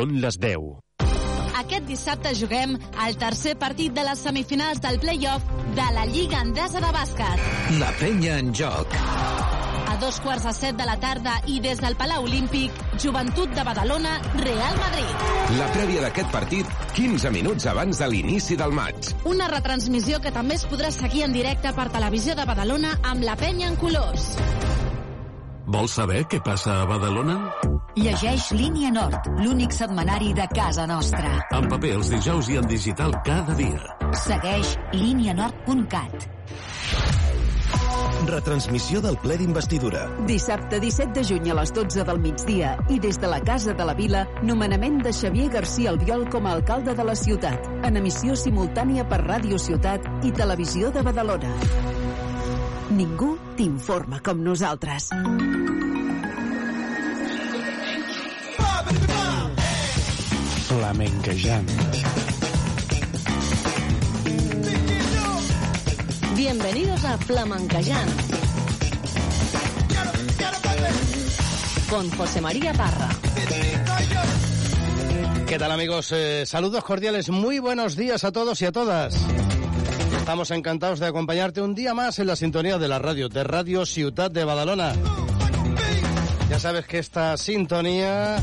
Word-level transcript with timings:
Són 0.00 0.14
les 0.16 0.36
10. 0.40 0.62
Aquest 1.60 1.84
dissabte 1.84 2.30
juguem 2.38 2.70
el 3.04 3.16
tercer 3.20 3.52
partit 3.60 3.92
de 3.92 4.00
les 4.06 4.20
semifinals 4.24 4.80
del 4.80 4.96
play-off 5.02 5.50
de 5.76 5.88
la 5.92 6.06
Lliga 6.08 6.38
Endesa 6.40 6.80
de 6.80 6.92
Bàsquet. 6.94 7.42
La 7.82 7.90
penya 7.98 8.38
en 8.40 8.54
joc. 8.56 8.94
A 8.96 9.98
dos 10.00 10.22
quarts 10.24 10.46
de 10.48 10.54
set 10.56 10.78
de 10.78 10.86
la 10.88 10.94
tarda 11.02 11.34
i 11.52 11.58
des 11.60 11.82
del 11.84 11.98
Palau 12.00 12.24
Olímpic, 12.24 12.78
Joventut 13.02 13.52
de 13.52 13.64
Badalona, 13.66 14.14
Real 14.40 14.78
Madrid. 14.80 15.26
La 15.58 15.68
prèvia 15.74 16.06
d'aquest 16.06 16.32
partit, 16.32 16.70
15 16.96 17.34
minuts 17.34 17.68
abans 17.68 18.00
de 18.00 18.08
l'inici 18.08 18.56
del 18.56 18.72
maig. 18.72 19.10
Una 19.28 19.50
retransmissió 19.52 20.22
que 20.24 20.32
també 20.32 20.56
es 20.56 20.64
podrà 20.70 20.88
seguir 20.96 21.26
en 21.26 21.36
directe 21.36 21.74
per 21.76 21.90
Televisió 21.92 22.38
de 22.38 22.48
Badalona 22.48 22.96
amb 23.02 23.28
la 23.28 23.36
penya 23.36 23.68
en 23.68 23.76
colors. 23.84 24.32
Vols 25.68 26.00
saber 26.00 26.24
què 26.24 26.40
passa 26.40 26.80
a 26.80 26.88
Badalona? 26.88 27.36
Llegeix 28.00 28.46
Línia 28.56 28.88
Nord, 28.94 29.26
l'únic 29.44 29.74
setmanari 29.76 30.30
de 30.32 30.46
casa 30.54 30.86
nostra. 30.88 31.34
En 31.52 31.66
paper 31.68 31.90
els 31.98 32.08
dijous 32.08 32.48
i 32.48 32.56
en 32.56 32.68
digital 32.70 33.12
cada 33.26 33.52
dia. 33.58 33.96
Segueix 34.22 34.70
línianord.cat. 34.96 36.24
Retransmissió 38.30 39.02
del 39.04 39.18
ple 39.20 39.36
d'investidura. 39.42 40.06
Dissabte 40.28 40.80
17 40.80 41.12
de 41.18 41.26
juny 41.28 41.52
a 41.52 41.58
les 41.60 41.74
12 41.76 42.06
del 42.08 42.22
migdia 42.24 42.72
i 42.88 42.96
des 43.04 43.20
de 43.20 43.28
la 43.28 43.42
Casa 43.44 43.76
de 43.76 43.84
la 43.84 43.96
Vila, 43.98 44.24
nomenament 44.48 45.02
de 45.04 45.12
Xavier 45.12 45.50
García 45.52 45.92
Albiol 45.92 46.24
com 46.32 46.48
a 46.48 46.54
alcalde 46.56 46.96
de 46.96 47.04
la 47.04 47.16
ciutat, 47.18 47.68
en 47.84 48.00
emissió 48.00 48.36
simultània 48.36 49.04
per 49.12 49.20
Ràdio 49.26 49.60
Ciutat 49.60 50.08
i 50.24 50.32
Televisió 50.32 50.88
de 50.94 51.04
Badalona. 51.04 51.52
Ningú 52.96 53.34
t'informa 53.60 54.24
com 54.24 54.40
nosaltres. 54.40 55.12
Flamenquejant. 60.90 61.70
Bienvenidos 66.34 67.04
a 67.04 67.16
Flamencayán. 67.18 68.08
Con 71.88 72.10
José 72.10 72.40
María 72.40 72.72
Parra. 72.72 73.08
¿Qué 75.46 75.58
tal 75.60 75.70
amigos? 75.70 76.10
Eh, 76.10 76.44
saludos 76.44 76.82
cordiales, 76.82 77.30
muy 77.30 77.60
buenos 77.60 77.94
días 77.94 78.24
a 78.24 78.32
todos 78.32 78.60
y 78.60 78.66
a 78.66 78.72
todas. 78.72 79.16
Estamos 80.18 80.50
encantados 80.50 80.98
de 80.98 81.06
acompañarte 81.06 81.62
un 81.62 81.76
día 81.76 81.94
más 81.94 82.18
en 82.18 82.26
la 82.26 82.34
sintonía 82.34 82.78
de 82.78 82.88
la 82.88 82.98
radio, 82.98 83.28
de 83.28 83.44
Radio 83.44 83.86
Ciudad 83.86 84.28
de 84.28 84.42
Badalona. 84.42 84.94
Ya 86.48 86.58
sabes 86.58 86.84
que 86.84 86.98
esta 86.98 87.36
sintonía 87.36 88.42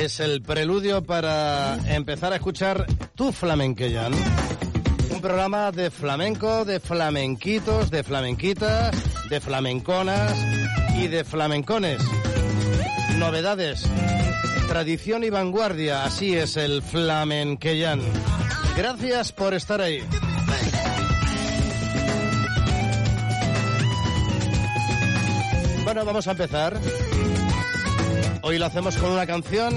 es 0.00 0.20
el 0.20 0.42
preludio 0.42 1.02
para 1.02 1.78
empezar 1.94 2.32
a 2.32 2.36
escuchar 2.36 2.86
Tu 3.14 3.32
Flamenqueyan. 3.32 4.12
Un 5.10 5.20
programa 5.20 5.72
de 5.72 5.90
flamenco, 5.90 6.64
de 6.64 6.78
flamenquitos, 6.78 7.90
de 7.90 8.04
flamenquitas, 8.04 8.94
de 9.28 9.40
flamenconas 9.40 10.36
y 10.96 11.08
de 11.08 11.24
flamencones. 11.24 12.00
Novedades, 13.16 13.84
tradición 14.68 15.24
y 15.24 15.30
vanguardia, 15.30 16.04
así 16.04 16.36
es 16.36 16.56
el 16.56 16.82
flamenqueyan. 16.82 18.00
Gracias 18.76 19.32
por 19.32 19.54
estar 19.54 19.80
ahí. 19.80 20.00
Bueno, 25.84 26.04
vamos 26.04 26.28
a 26.28 26.32
empezar. 26.32 26.78
Hoy 28.42 28.58
lo 28.58 28.66
hacemos 28.66 28.96
con 28.96 29.10
una 29.12 29.26
canción 29.26 29.74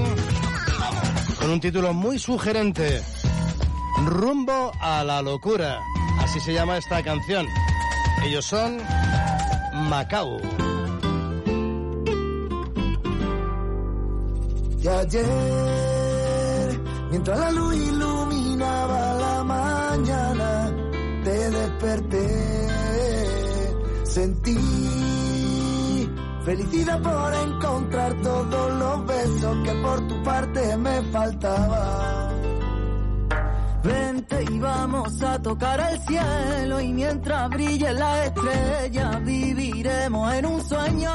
con 1.39 1.49
un 1.49 1.59
título 1.59 1.93
muy 1.93 2.19
sugerente. 2.19 3.01
Rumbo 4.05 4.71
a 4.79 5.03
la 5.03 5.21
locura. 5.21 5.79
Así 6.19 6.39
se 6.39 6.53
llama 6.53 6.77
esta 6.77 7.01
canción. 7.03 7.47
Ellos 8.23 8.45
son 8.45 8.77
Macau. 9.89 10.39
Y 14.81 14.87
ayer, 14.87 16.79
mientras 17.09 17.39
la 17.39 17.51
luz 17.51 17.75
iluminaba 17.75 19.13
la 19.15 19.43
mañana, 19.43 20.75
te 21.23 21.49
desperté, 21.51 22.67
sentí 24.03 24.70
felicidad 26.45 27.01
por 27.01 27.33
encontrar 27.33 28.13
todos 28.21 28.73
los 28.73 29.05
besos 29.05 29.57
que 29.63 29.71
por 29.81 30.07
tu 30.07 30.23
parte 30.23 30.77
me 30.77 31.01
faltaban. 31.03 32.41
Vente 33.83 34.45
y 34.51 34.59
vamos 34.59 35.21
a 35.23 35.41
tocar 35.41 35.79
el 35.79 35.99
cielo 36.01 36.81
y 36.81 36.93
mientras 36.93 37.49
brille 37.49 37.93
la 37.93 38.25
estrella 38.25 39.19
viviremos 39.19 40.33
en 40.33 40.45
un 40.45 40.63
sueño. 40.63 41.11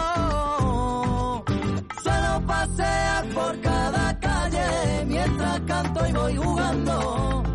Suelo 2.03 2.47
pasear 2.47 3.28
por 3.28 3.60
cada 3.60 4.19
calle 4.19 5.04
mientras 5.06 5.60
canto 5.60 6.09
y 6.09 6.12
voy 6.12 6.36
jugando 6.36 7.45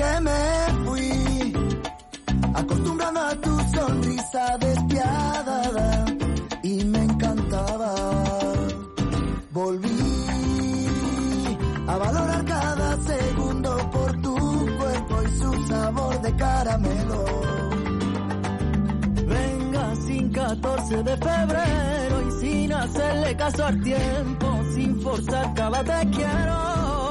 que 0.00 0.20
me 0.20 0.84
fui 0.84 1.52
acostumbrando 2.54 3.20
a 3.20 3.34
tu 3.44 3.54
sonrisa 3.74 4.56
despiadada 4.58 6.04
y 6.62 6.84
me 6.84 7.02
encantaba. 7.04 7.94
Volví 9.50 10.86
a 11.86 11.96
valorar 11.98 12.44
cada 12.46 12.96
segundo 13.12 13.90
por 13.90 14.10
tu 14.22 14.36
cuerpo 14.78 15.22
y 15.22 15.38
su 15.40 15.66
sabor 15.68 16.22
de 16.22 16.36
caramelo. 16.36 17.24
Venga 19.36 19.96
sin 20.06 20.32
14 20.32 21.02
de 21.02 21.16
febrero 21.28 22.16
y 22.28 22.40
sin 22.40 22.72
hacerle 22.72 23.36
caso 23.36 23.66
al 23.66 23.80
tiempo, 23.82 24.46
sin 24.74 25.00
forzar 25.02 25.52
cada 25.54 25.84
te 25.84 26.10
quiero. 26.10 27.09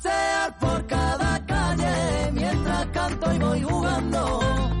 Pasear 0.00 0.58
por 0.60 0.86
cada 0.86 1.44
calle 1.44 2.30
mientras 2.32 2.86
canto 2.86 3.34
y 3.34 3.38
voy 3.38 3.62
jugando 3.62 4.77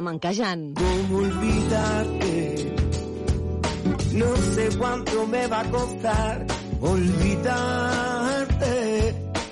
Mancajan. 0.00 0.74
¿Cómo 0.74 1.18
olvidarte? 1.18 2.74
No 4.14 4.36
sé 4.54 4.68
cuánto 4.78 5.26
me 5.26 5.46
va 5.46 5.60
a 5.60 5.70
costar 5.70 6.46
olvidarte 6.80 8.24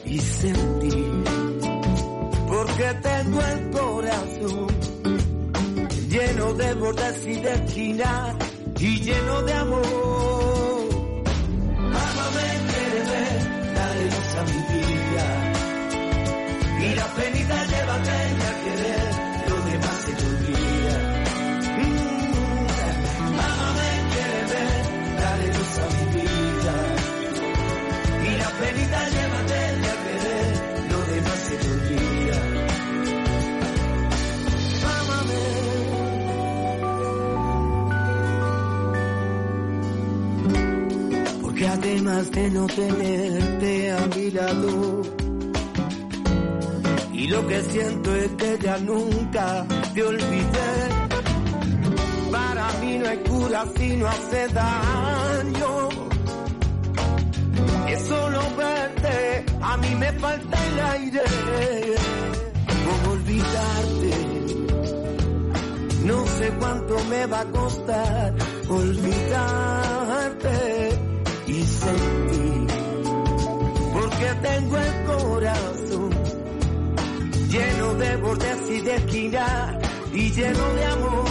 y 0.04 0.18
sentir. 0.18 1.24
Porque 2.48 2.94
tengo 3.02 3.40
el 3.40 3.70
corazón 3.70 4.66
lleno 6.08 6.54
de 6.54 6.74
bordes 6.74 7.26
y 7.26 7.34
de 7.40 7.54
esquinas 7.54 8.36
y 8.78 9.00
lleno 9.00 9.42
de 9.42 9.52
amor. 9.52 9.82
Amame, 11.76 12.48
quereme, 12.70 13.22
dale 13.74 14.04
luz 14.04 14.34
a 14.36 14.42
mi 14.44 14.60
vida. 14.72 15.26
Y 16.80 16.94
la 16.94 17.06
penita 17.14 17.64
llévate 17.64 18.10
a 18.10 18.52
querer. 18.64 19.05
ganas 42.16 42.30
de 42.30 42.50
no 42.50 42.66
tenerte 42.66 43.92
a 43.92 44.06
mi 44.06 44.30
lado. 44.30 45.02
Y 47.12 47.26
lo 47.28 47.46
que 47.46 47.62
siento 47.62 48.16
es 48.16 48.30
que 48.32 48.58
ya 48.62 48.78
nunca 48.78 49.66
te 49.94 50.02
olvidé. 50.02 50.88
Para 52.30 52.72
mí 52.80 52.98
no 52.98 53.08
hay 53.08 53.18
cura 53.18 53.66
si 53.76 53.96
no 53.96 54.08
hace 54.08 54.48
daño. 54.48 55.88
Es 57.88 58.02
solo 58.02 58.40
verte, 58.56 59.44
a 59.60 59.76
mí 59.76 59.94
me 59.96 60.12
falta 60.12 60.66
el 60.66 60.80
aire. 60.80 61.22
¿Cómo 62.86 63.12
olvidarte? 63.12 64.10
No 66.04 66.26
sé 66.38 66.50
cuánto 66.58 67.04
me 67.10 67.26
va 67.26 67.40
a 67.40 67.44
costar 67.46 68.34
olvidarte 68.68 70.75
porque 73.92 74.28
tengo 74.42 74.76
el 74.76 75.04
corazón 75.04 76.10
lleno 77.48 77.94
de 77.94 78.16
bordes 78.16 78.70
y 78.70 78.80
de 78.80 78.94
esquinas 78.96 79.74
y 80.12 80.30
lleno 80.30 80.74
de 80.74 80.84
amor. 80.84 81.25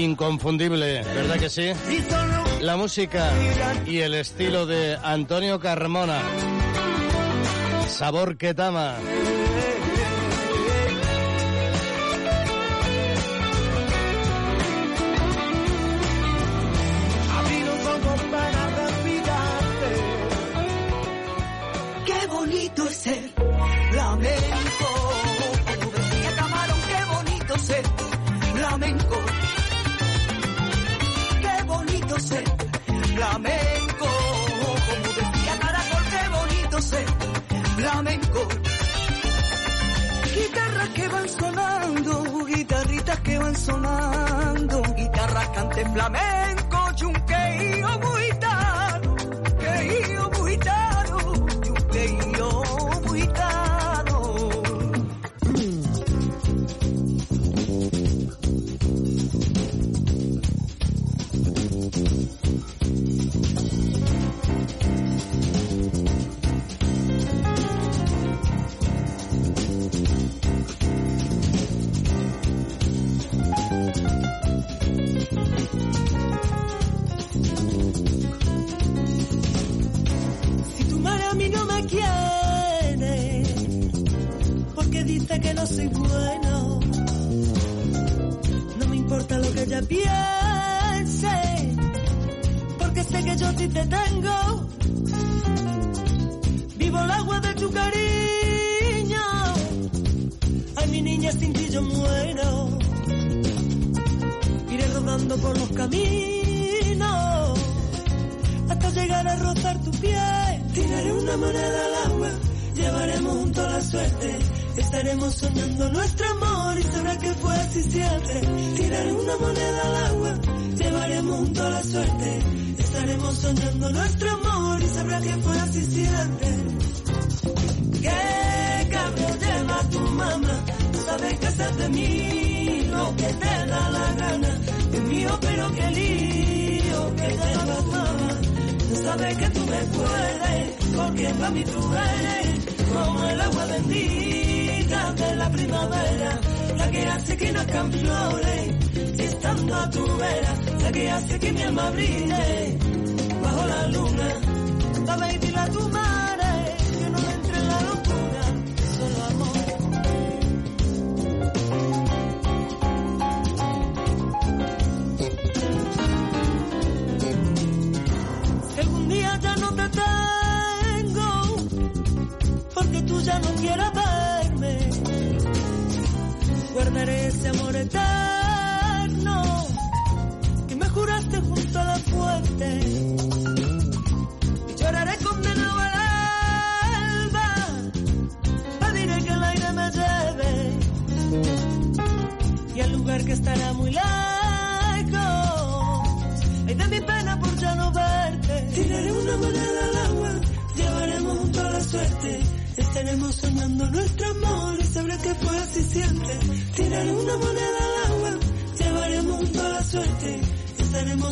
inconfundible, 0.00 1.02
¿verdad 1.02 1.38
que 1.38 1.50
sí? 1.50 1.72
La 2.60 2.76
música 2.76 3.30
y 3.86 3.98
el 3.98 4.14
estilo 4.14 4.66
de 4.66 4.96
Antonio 5.02 5.60
Carmona. 5.60 6.20
Sabor 7.88 8.36
que 8.36 8.54
tama. 8.54 8.96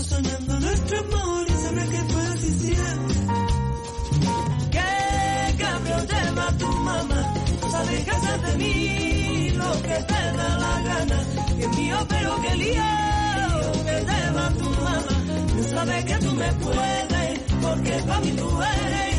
Soñando 0.05 0.61
nuestro 0.61 0.99
amor 1.01 1.47
y 1.49 1.53
sabré 1.53 1.89
que 1.89 2.03
fue 2.13 2.23
así. 2.23 2.77
¿Qué 4.71 5.57
cambio 5.59 5.97
lleva 6.07 6.53
tu 6.57 6.67
mamá? 6.67 7.35
Sabes 7.73 8.05
que 8.05 8.11
haces 8.11 8.43
de 8.43 8.57
mí 8.59 9.51
lo 9.51 9.73
que 9.83 9.89
te 9.89 10.23
da 10.39 10.59
la 10.59 10.83
gana. 10.89 11.19
Que 11.59 11.69
mío, 11.69 11.97
pero 12.09 12.43
que 12.43 12.57
lío 12.57 12.85
que 13.85 14.05
lleva 14.09 14.51
tu 14.57 14.71
mamá. 14.71 15.15
No 15.57 15.63
sabes 15.65 16.05
que 16.05 16.15
tú 16.15 16.33
me 16.33 16.53
puedes, 16.53 17.41
porque 17.61 17.93
para 18.07 18.21
mí 18.21 18.31
tú 18.31 18.63
eres 18.63 19.17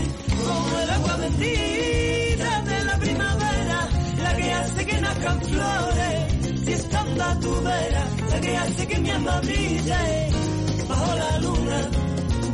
como 0.47 0.79
el 0.79 0.89
agua 0.89 1.15
bendita 1.17 2.61
de 2.61 2.85
la 2.85 2.97
primavera, 2.97 3.89
la 4.23 4.35
que 4.37 4.53
hace 4.53 4.85
que 4.85 5.01
nazcan 5.01 5.41
flores, 5.41 6.63
si 6.63 6.71
estando 6.71 7.23
a 7.23 7.39
tu 7.41 7.61
vera, 7.63 8.05
la 8.31 8.39
que 8.39 8.57
hace 8.57 8.87
que 8.87 8.97
mi 8.99 9.09
alma 9.11 9.41
brille 9.41 10.38
bajo 10.99 11.15
la 11.15 11.39
luna. 11.39 11.89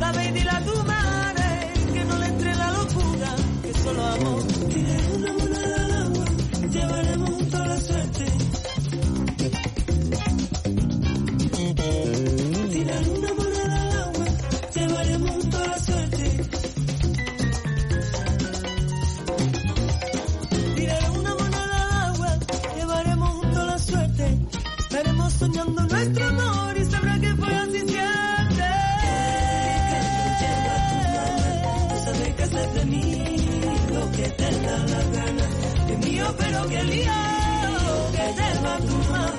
Dame 0.00 0.28
y 0.28 0.32
dile 0.32 0.50
a 0.50 0.60
tu 0.64 0.82
madre 0.84 1.72
que 1.92 2.04
no 2.04 2.18
le 2.18 2.26
entre 2.26 2.54
la 2.54 2.70
locura, 2.70 3.36
que 3.62 3.72
solo 3.74 4.06
amor. 4.06 4.42
Tiraré 4.68 5.15
que 36.76 36.84
lío 36.84 37.20
que 38.14 38.26
lleva 38.38 38.74
tu 38.88 38.96
mamá. 39.12 39.32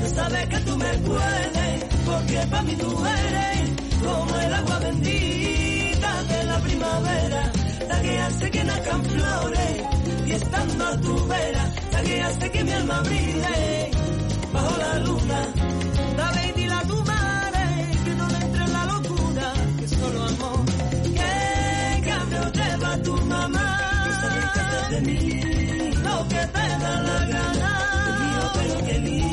No 0.00 0.08
sabes 0.08 0.46
que 0.48 0.58
tú 0.66 0.76
me 0.76 0.92
puedes, 1.08 1.84
porque 2.06 2.38
para 2.50 2.62
mí 2.62 2.74
tú 2.76 2.90
eres 3.06 3.70
como 4.04 4.36
el 4.36 4.54
agua 4.54 4.78
bendita 4.80 6.12
de 6.30 6.44
la 6.44 6.58
primavera, 6.58 7.52
la 7.88 8.02
que 8.02 8.20
hace 8.20 8.50
que 8.50 8.64
nazcan 8.64 9.04
flores 9.04 9.74
y 10.26 10.32
estando 10.32 10.86
a 10.86 11.00
tu 11.00 11.26
vera, 11.28 11.64
la 11.92 12.02
que 12.02 12.22
hace 12.22 12.50
que 12.50 12.64
mi 12.64 12.72
alma 12.72 13.00
brille 13.02 13.90
bajo 14.52 14.76
la 14.76 14.98
luna. 14.98 15.40
Dale 16.16 16.48
y 16.48 16.52
dile 16.60 16.80
tu 16.88 16.96
madre 17.04 17.64
que 18.04 18.14
no 18.14 18.28
le 18.28 18.38
entre 18.46 18.64
en 18.64 18.72
la 18.72 18.84
locura, 18.92 19.52
que 19.78 19.88
solo 19.88 20.22
amor. 20.32 20.60
¿Qué 21.18 22.08
cambio 22.08 22.52
lleva 22.52 22.96
tu 23.02 23.16
mamá? 23.26 23.72
Que 26.82 26.88
te 26.88 26.88
da 26.88 27.02
la 27.02 27.26
gana. 27.26 27.72
Mío, 28.20 28.50
pero 28.54 28.86
que 28.86 28.98
lío 29.00 29.32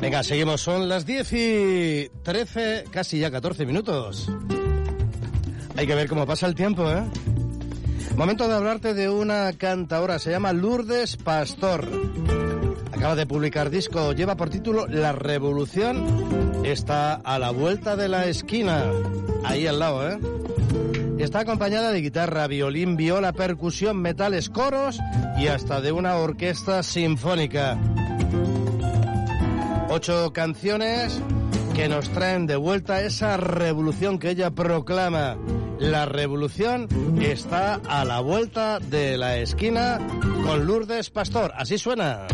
Venga, 0.00 0.22
seguimos. 0.22 0.60
Son 0.60 0.88
las 0.88 1.04
10 1.04 1.32
y 1.32 2.10
13, 2.22 2.84
casi 2.90 3.18
ya 3.18 3.30
14 3.30 3.66
minutos. 3.66 4.30
Hay 5.76 5.86
que 5.86 5.94
ver 5.94 6.08
cómo 6.08 6.26
pasa 6.26 6.46
el 6.46 6.54
tiempo, 6.54 6.90
¿eh? 6.90 7.02
Momento 8.16 8.48
de 8.48 8.54
hablarte 8.54 8.94
de 8.94 9.08
una 9.08 9.52
cantadora, 9.52 10.18
se 10.18 10.30
llama 10.30 10.52
Lourdes 10.52 11.16
Pastor. 11.16 11.86
Acaba 12.90 13.14
de 13.14 13.26
publicar 13.26 13.70
disco, 13.70 14.12
lleva 14.12 14.34
por 14.34 14.50
título 14.50 14.88
La 14.88 15.12
Revolución. 15.12 16.64
Está 16.64 17.14
a 17.14 17.38
la 17.38 17.52
vuelta 17.52 17.94
de 17.94 18.08
la 18.08 18.26
esquina, 18.26 18.86
ahí 19.44 19.68
al 19.68 19.78
lado, 19.78 20.10
¿eh? 20.10 20.18
Está 21.18 21.40
acompañada 21.40 21.90
de 21.90 22.00
guitarra, 22.00 22.46
violín, 22.46 22.96
viola, 22.96 23.32
percusión, 23.32 23.96
metales, 24.00 24.48
coros 24.48 25.00
y 25.36 25.48
hasta 25.48 25.80
de 25.80 25.90
una 25.90 26.16
orquesta 26.16 26.84
sinfónica. 26.84 27.76
Ocho 29.90 30.32
canciones 30.32 31.20
que 31.74 31.88
nos 31.88 32.08
traen 32.10 32.46
de 32.46 32.54
vuelta 32.54 33.02
esa 33.02 33.36
revolución 33.36 34.20
que 34.20 34.30
ella 34.30 34.52
proclama. 34.52 35.36
La 35.80 36.06
revolución 36.06 36.88
está 37.20 37.80
a 37.88 38.04
la 38.04 38.20
vuelta 38.20 38.78
de 38.78 39.18
la 39.18 39.38
esquina 39.38 39.98
con 40.44 40.66
Lourdes 40.66 41.10
Pastor. 41.10 41.52
Así 41.56 41.78
suena. 41.78 42.26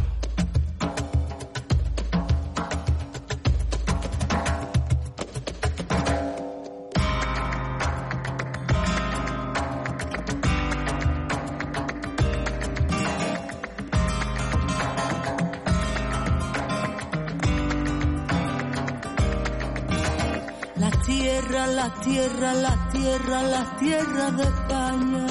tierras, 21.04 21.68
las 21.68 22.00
tierras, 22.00 22.56
las 22.56 22.90
tierras, 22.90 23.42
las 23.44 23.76
tierras 23.76 24.37
de 24.37 24.42
España. 24.42 25.26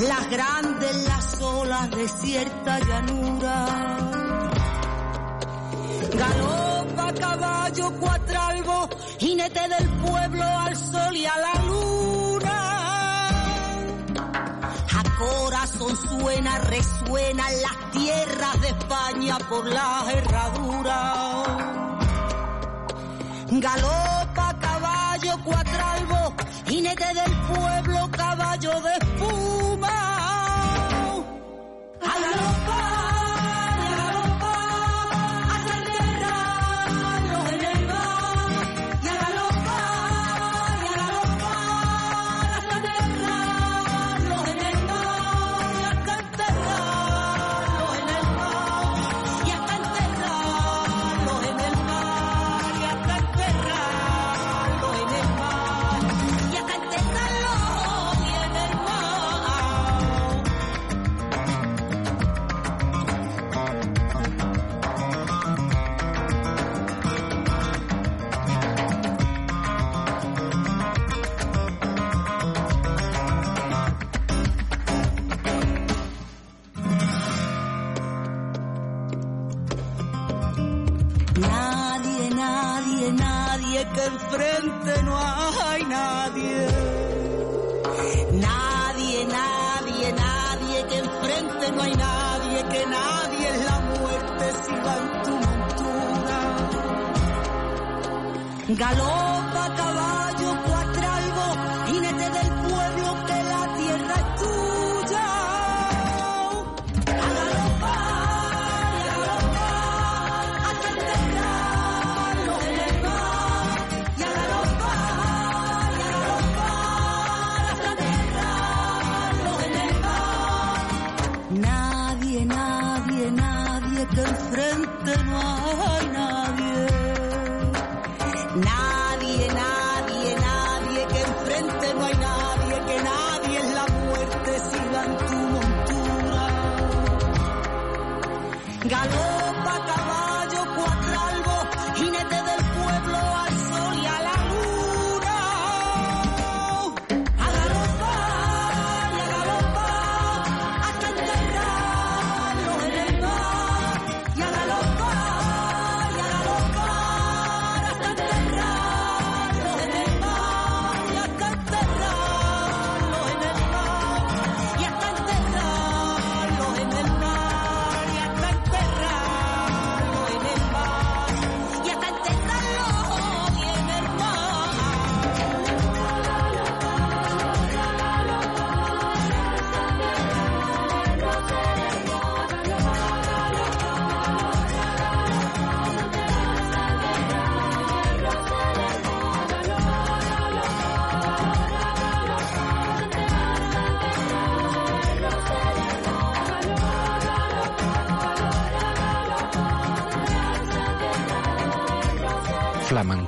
Las 0.00 0.30
grandes, 0.30 1.08
las 1.08 1.40
olas, 1.42 1.90
desierta 1.90 2.78
llanura. 2.80 3.66
Galopa, 6.14 7.12
caballo, 7.14 7.90
cuatralbo, 7.98 8.88
jinete 9.18 9.68
del 9.68 9.88
pueblo 9.88 10.44
al 10.44 10.76
sol 10.76 11.16
y 11.16 11.26
a 11.26 11.38
la 11.38 11.62
luna. 11.64 13.28
A 14.94 15.16
corazón 15.18 15.96
suena, 15.96 16.58
resuenan 16.58 17.52
las 17.62 17.90
tierras 17.92 18.60
de 18.60 18.68
España 18.68 19.38
por 19.48 19.66
las 19.66 20.08
herraduras 20.08 21.87
galopa 23.60 24.54
caballo 24.60 25.38
cuatralbo, 25.44 26.34
jinete 26.66 27.06
del 27.14 27.34
pueblo, 27.48 28.10
caballo 28.10 28.72
de 28.80 29.06
fuego. 29.18 29.67
galopa 98.78 99.64
caballo. 99.76 100.07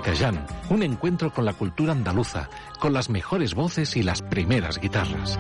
Cancayán, 0.01 0.47
un 0.71 0.83
encuentro 0.83 1.31
con 1.31 1.45
la 1.45 1.53
cultura 1.53 1.93
andaluza, 1.93 2.49
con 2.79 2.95
las 2.95 3.11
mejores 3.11 3.55
voces 3.55 3.97
y 3.97 4.03
las 4.03 4.23
primeras 4.23 4.79
guitarras. 4.79 5.39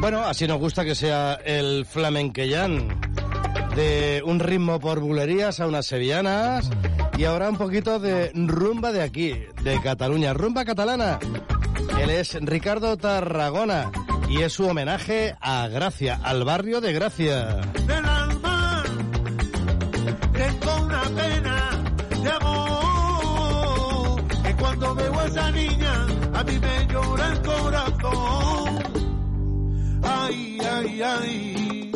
Bueno, 0.00 0.20
así 0.20 0.46
nos 0.46 0.58
gusta 0.58 0.82
que 0.82 0.94
sea 0.94 1.34
el 1.44 1.84
flamenquellán. 1.84 2.88
De 3.76 4.22
un 4.24 4.40
ritmo 4.40 4.80
por 4.80 5.00
bulerías 5.00 5.60
a 5.60 5.66
unas 5.66 5.86
sevillanas. 5.86 6.70
Y 7.18 7.24
ahora 7.24 7.50
un 7.50 7.58
poquito 7.58 7.98
de 7.98 8.32
rumba 8.34 8.92
de 8.92 9.02
aquí, 9.02 9.34
de 9.62 9.80
Cataluña. 9.82 10.32
Rumba 10.32 10.64
catalana. 10.64 11.18
Él 12.00 12.08
es 12.08 12.34
Ricardo 12.40 12.96
Tarragona. 12.96 13.90
Y 14.30 14.40
es 14.40 14.54
su 14.54 14.66
homenaje 14.66 15.36
a 15.38 15.68
Gracia, 15.68 16.18
al 16.22 16.44
barrio 16.44 16.80
de 16.80 16.92
Gracia. 16.94 17.60
una 20.80 21.02
pena 21.14 21.70
de 22.22 22.30
amor 22.30 22.70
ay 30.22 30.58
ay 30.76 31.02
ay 31.02 31.92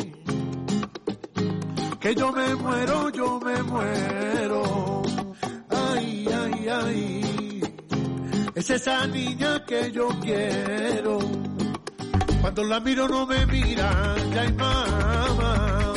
que 1.99 2.15
yo 2.15 2.31
me 2.31 2.55
muero 2.55 3.09
yo 3.09 3.39
me 3.39 3.63
muero 3.63 5.01
ay 5.69 6.27
ay 6.41 6.67
ay 6.69 7.61
es 8.55 8.69
esa 8.69 9.07
niña 9.07 9.65
que 9.65 9.91
yo 9.91 10.07
quiero 10.21 11.19
cuando 12.45 12.63
la 12.63 12.79
miro 12.79 13.07
no 13.07 13.25
me 13.25 13.43
mira, 13.47 14.15
ya 14.31 14.41
hay 14.41 14.53
mamá. 14.53 15.93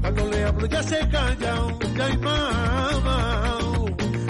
Cuando 0.00 0.26
le 0.30 0.44
hablo 0.44 0.66
ya 0.66 0.82
se 0.82 0.98
calla, 1.10 1.54
ya 1.94 2.04
hay 2.06 2.16
mamá. 2.16 3.58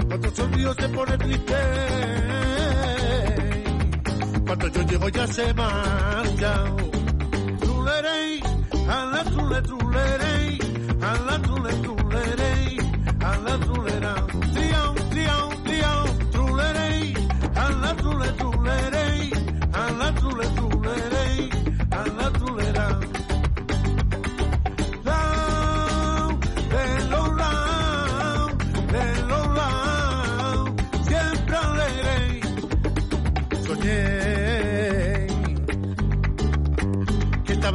Cuando 0.08 0.34
sonrío 0.34 0.74
se 0.74 0.88
pone 0.88 1.18
triste. 1.18 1.54
Cuando 4.56 4.68
yo 4.68 4.86
llego 4.86 5.08
ya 5.08 5.26
se 5.26 5.52
marcha. 5.52 6.64
Trulerey, 7.58 8.40
a 8.88 9.04
la 9.06 9.24
trule, 9.24 9.62
trulerey, 9.62 10.58
a 11.02 11.18
la 11.26 11.42
trule, 11.42 11.72
trulerey, 11.82 12.78
a 13.18 13.36
la 13.38 13.58
trulera. 13.58 14.14
Triao, 14.52 14.94
triao, 15.10 15.48
triao, 15.64 16.04
trulerey, 16.30 17.14
a 17.56 17.70
la 17.82 17.96
trule, 17.96 18.28
trulerey, 18.38 18.53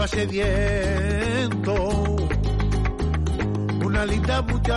sediento, 0.09 1.73
una 3.85 4.05
linda 4.05 4.41
muchacha, 4.41 4.75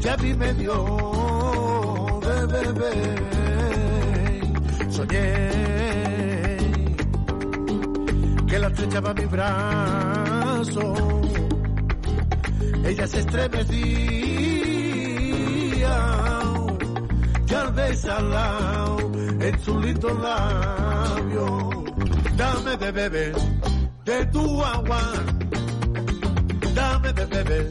ya 0.00 0.16
mí 0.16 0.34
me 0.34 0.54
dio 0.54 2.20
de 2.26 2.46
beber. 2.46 3.18
Soñé 4.90 5.50
que 8.48 8.58
la 8.58 8.68
estrechaba 8.68 9.14
mi 9.14 9.26
brazo, 9.26 10.94
ella 12.84 13.06
se 13.06 13.18
estremecía 13.20 14.97
y 17.50 17.54
al 17.54 17.72
besarla 17.72 18.96
en 19.40 19.60
su 19.64 19.78
lindo 19.80 20.08
labio, 20.14 21.84
dame 22.36 22.76
de 22.76 22.92
beber 22.92 23.34
de 24.04 24.26
tu 24.26 24.64
agua, 24.64 25.00
dame 26.74 27.12
de 27.12 27.24
beber 27.26 27.68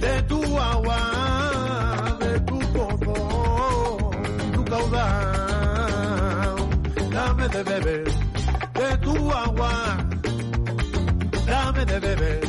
de 0.00 0.22
tu 0.28 0.42
agua, 0.58 2.16
de 2.20 2.40
tu 2.40 2.58
pozo, 2.58 4.10
tu 4.52 4.64
caudal, 4.64 4.96
dame 7.10 7.48
de 7.48 7.62
beber 7.64 8.04
de 8.74 8.98
tu 8.98 9.32
agua, 9.32 9.72
dame 11.46 11.84
de 11.84 12.00
beber 12.00 12.40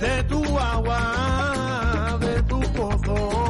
de 0.00 0.22
tu 0.24 0.58
agua, 0.58 2.18
de 2.20 2.42
tu 2.42 2.60
pozo 2.72 3.41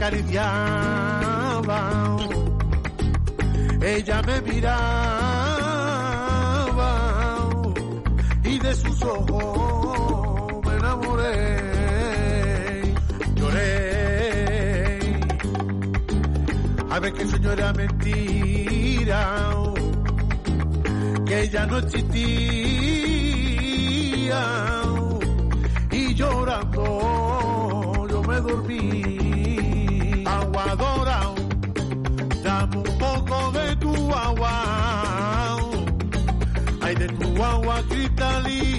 acariciaba, 0.00 1.80
ella 3.82 4.22
me 4.22 4.40
miraba 4.40 4.80
y 8.42 8.58
de 8.58 8.74
sus 8.74 9.02
ojos 9.02 10.64
me 10.64 10.74
enamoré, 10.74 11.34
lloré. 13.34 13.90
A 16.90 16.98
ver 16.98 17.12
que 17.12 17.24
era 17.52 17.72
mentira, 17.74 19.50
que 21.26 21.42
ella 21.42 21.66
no 21.66 21.76
existía 21.76 22.40
y 25.90 26.14
llorando 26.14 28.06
yo 28.08 28.22
me 28.22 28.40
dormí. 28.40 29.19
Aguadora, 30.60 31.20
dame 32.44 32.76
un 32.76 32.98
poco 32.98 33.50
de 33.52 33.76
tu 33.76 33.94
agua. 34.14 35.56
Ay, 36.82 36.94
de 36.96 37.08
tu 37.08 37.42
agua 37.42 37.82
cristalina, 37.88 38.78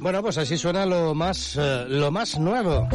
Bueno, 0.00 0.22
pues 0.22 0.38
así 0.38 0.56
suena 0.56 0.86
lo 0.86 1.14
más, 1.14 1.56
eh, 1.60 1.84
lo 1.88 2.10
más 2.10 2.38
nuevo, 2.38 2.88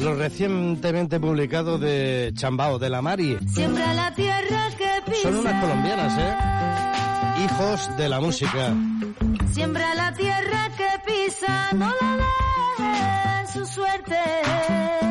lo 0.00 0.14
recientemente 0.14 1.18
publicado 1.18 1.78
de 1.78 2.30
Chambao, 2.34 2.78
de 2.78 2.90
la 2.90 3.02
Mari. 3.02 3.36
Siembra 3.52 3.92
la 3.92 4.14
tierra 4.14 4.70
que 4.78 5.10
pisa. 5.10 5.22
Son 5.22 5.36
unas 5.36 5.60
colombianas, 5.60 6.16
¿eh? 6.16 7.44
Hijos 7.44 7.96
de 7.96 8.08
la 8.08 8.20
música. 8.20 8.72
Siembra 9.52 9.94
la 9.96 10.14
tierra 10.14 10.70
que 10.76 11.12
pisa, 11.12 11.70
no 11.72 11.92
la 12.00 12.16
deje 12.78 13.40
en 13.40 13.48
su 13.48 13.66
suerte. 13.66 15.03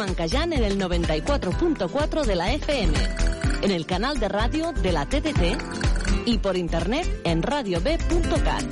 Flamencayán 0.00 0.54
en 0.54 0.64
el 0.64 0.78
94.4 0.78 2.24
de 2.24 2.34
la 2.34 2.50
FM, 2.54 2.94
en 3.60 3.70
el 3.70 3.84
canal 3.84 4.18
de 4.18 4.30
radio 4.30 4.72
de 4.72 4.92
la 4.92 5.04
TTT 5.04 6.24
y 6.24 6.38
por 6.38 6.56
internet 6.56 7.06
en 7.24 7.42
radiob.cat. 7.42 8.64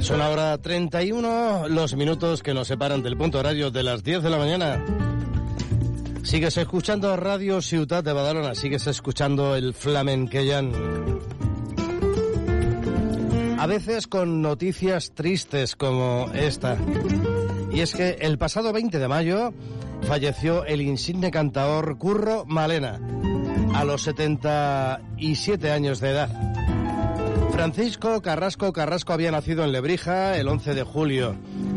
Son 0.00 0.22
ahora 0.22 0.56
31 0.56 1.68
los 1.68 1.94
minutos 1.96 2.42
que 2.42 2.54
nos 2.54 2.66
separan 2.66 3.02
del 3.02 3.18
punto 3.18 3.40
horario 3.40 3.70
de 3.70 3.82
las 3.82 4.02
10 4.02 4.22
de 4.22 4.30
la 4.30 4.38
mañana. 4.38 4.82
Sigues 6.22 6.56
escuchando 6.56 7.14
Radio 7.14 7.60
Ciutat 7.60 8.02
de 8.02 8.14
Badalona, 8.14 8.54
sigues 8.54 8.86
escuchando 8.86 9.54
el 9.54 9.74
Flamenquellán. 9.74 10.72
A 13.62 13.66
veces 13.68 14.08
con 14.08 14.42
noticias 14.42 15.12
tristes 15.14 15.76
como 15.76 16.28
esta. 16.34 16.76
Y 17.70 17.78
es 17.78 17.94
que 17.94 18.16
el 18.20 18.36
pasado 18.36 18.72
20 18.72 18.98
de 18.98 19.06
mayo 19.06 19.54
falleció 20.02 20.64
el 20.64 20.80
insigne 20.80 21.30
cantaor 21.30 21.96
Curro 21.96 22.44
Malena, 22.44 22.98
a 23.72 23.84
los 23.84 24.02
77 24.02 25.70
años 25.70 26.00
de 26.00 26.10
edad. 26.10 26.28
Francisco 27.52 28.20
Carrasco 28.20 28.72
Carrasco 28.72 29.12
había 29.12 29.30
nacido 29.30 29.62
en 29.62 29.70
Lebrija 29.70 30.36
el 30.36 30.48
11 30.48 30.74
de 30.74 30.82
julio 30.82 31.36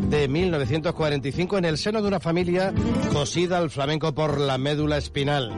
de 0.09 0.27
1945 0.27 1.59
en 1.59 1.65
el 1.65 1.77
seno 1.77 2.01
de 2.01 2.07
una 2.07 2.19
familia 2.19 2.73
cosida 3.13 3.59
al 3.59 3.69
flamenco 3.69 4.15
por 4.15 4.39
la 4.39 4.57
médula 4.57 4.97
espinal. 4.97 5.55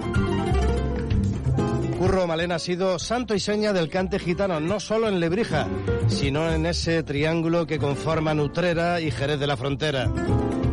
Curro 1.97 2.27
Malena 2.27 2.55
ha 2.55 2.59
sido 2.59 2.99
santo 2.99 3.33
y 3.33 3.39
seña 3.39 3.71
del 3.71 3.89
cante 3.89 4.19
gitano, 4.19 4.59
no 4.59 4.79
solo 4.79 5.07
en 5.07 5.19
Lebrija, 5.19 5.67
sino 6.07 6.51
en 6.51 6.65
ese 6.65 7.03
triángulo 7.03 7.67
que 7.67 7.79
conforma 7.79 8.33
Nutrera 8.33 9.01
y 9.01 9.11
Jerez 9.11 9.39
de 9.39 9.47
la 9.47 9.57
Frontera. 9.57 10.11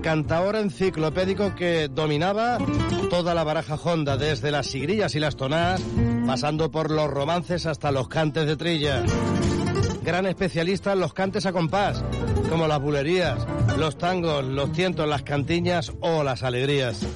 Cantaor 0.03 0.57
enciclopédico 0.57 1.55
que 1.55 1.89
dominaba 1.89 2.59
toda 3.11 3.35
la 3.35 3.45
baraja 3.45 3.77
honda, 3.77 4.17
desde 4.17 4.51
las 4.51 4.67
sigrillas 4.67 5.15
y 5.15 5.21
las 5.21 5.37
tonadas, 5.37 5.83
pasando 6.27 6.71
por 6.71 6.91
los 6.91 7.09
romances 7.09 7.67
hasta 7.67 7.91
los 7.91 8.09
cantes 8.09 8.47
de 8.47 8.57
trilla. 8.57 9.03
Gran 10.03 10.27
especialista 10.27 10.93
en 10.93 11.01
los 11.01 11.15
cantes 11.15 11.47
a 11.47 11.53
compás, 11.53 12.05
como 12.51 12.67
las 12.67 12.81
bulerías, 12.81 13.47
los 13.79 13.97
tangos, 13.97 14.45
los 14.45 14.73
tientos, 14.73 15.09
las 15.09 15.23
cantiñas 15.23 15.93
o 16.01 16.23
las 16.23 16.43
alegrías. 16.43 17.07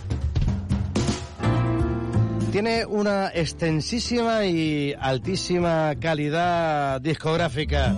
Tiene 2.52 2.86
una 2.86 3.28
extensísima 3.28 4.46
y 4.46 4.94
altísima 4.98 5.94
calidad 6.00 7.00
discográfica. 7.00 7.94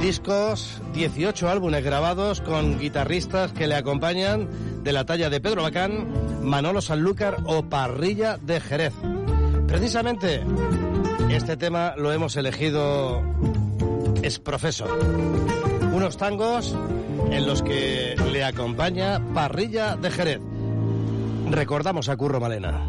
Discos, 0.00 0.80
18 0.94 1.48
álbumes 1.48 1.82
grabados 1.82 2.40
con 2.40 2.78
guitarristas 2.78 3.52
que 3.52 3.66
le 3.66 3.74
acompañan 3.74 4.48
de 4.84 4.92
la 4.92 5.04
talla 5.04 5.30
de 5.30 5.40
Pedro 5.40 5.62
Bacán, 5.62 6.06
Manolo 6.42 6.80
Sanlúcar 6.80 7.38
o 7.44 7.64
Parrilla 7.64 8.36
de 8.38 8.60
Jerez. 8.60 8.94
Precisamente 9.66 10.42
este 11.28 11.56
tema 11.56 11.94
lo 11.96 12.12
hemos 12.12 12.36
elegido 12.36 13.22
es 14.22 14.38
profesor. 14.38 14.96
Unos 15.92 16.16
tangos 16.16 16.76
en 17.32 17.46
los 17.46 17.62
que 17.62 18.14
le 18.32 18.44
acompaña 18.44 19.20
Parrilla 19.34 19.96
de 19.96 20.10
Jerez. 20.10 20.40
Recordamos 21.50 22.08
a 22.08 22.16
Curro 22.16 22.40
Malena. 22.40 22.80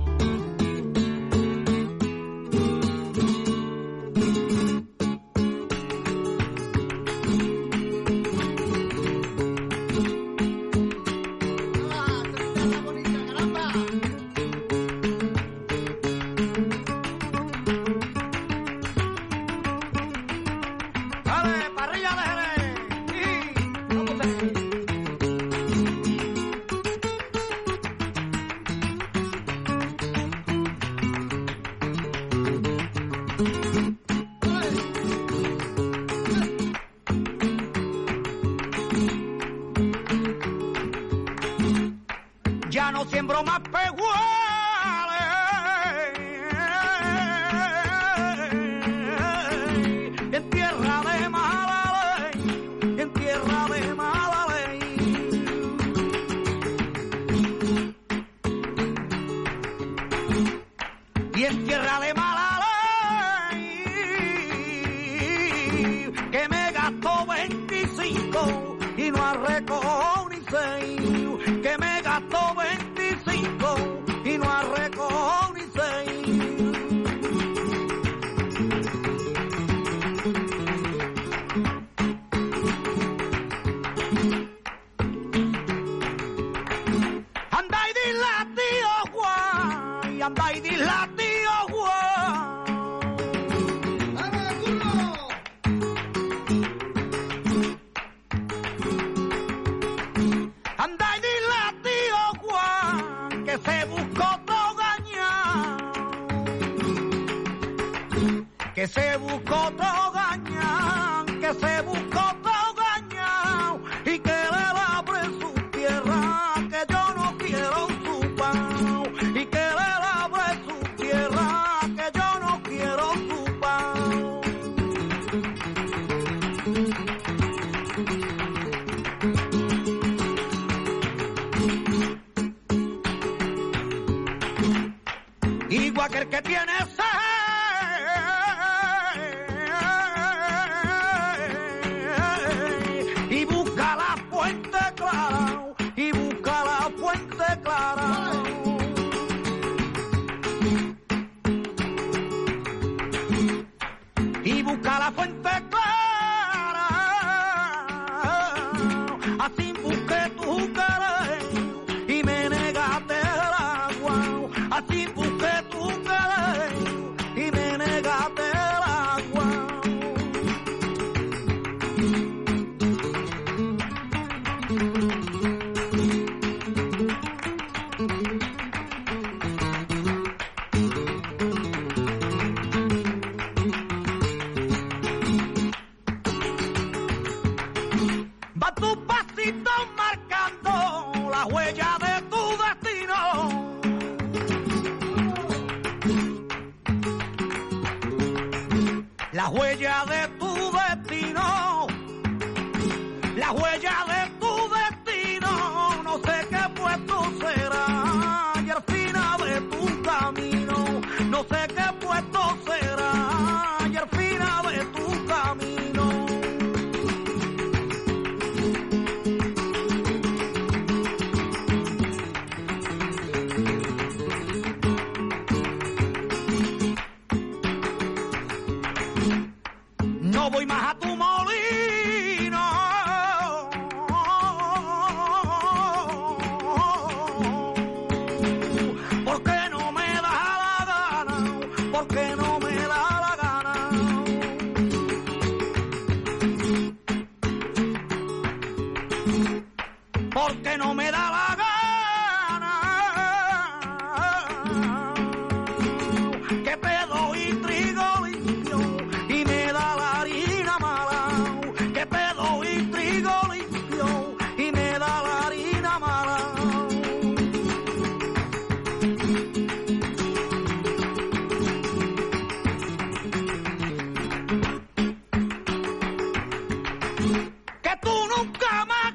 que 277.20 277.98
tú 278.02 278.28
nunca 278.36 278.86
me 278.86 278.94
has 279.04 279.14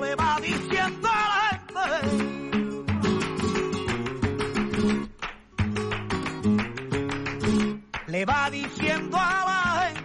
le 0.00 0.14
va 0.16 0.38
diciendo 0.40 1.08
a 1.08 1.28
la 1.34 1.40
gente. 1.50 1.86
Le 8.06 8.24
va 8.24 8.50
diciendo 8.50 9.16
a 9.16 9.44
la 9.44 9.60
gente. 9.86 9.95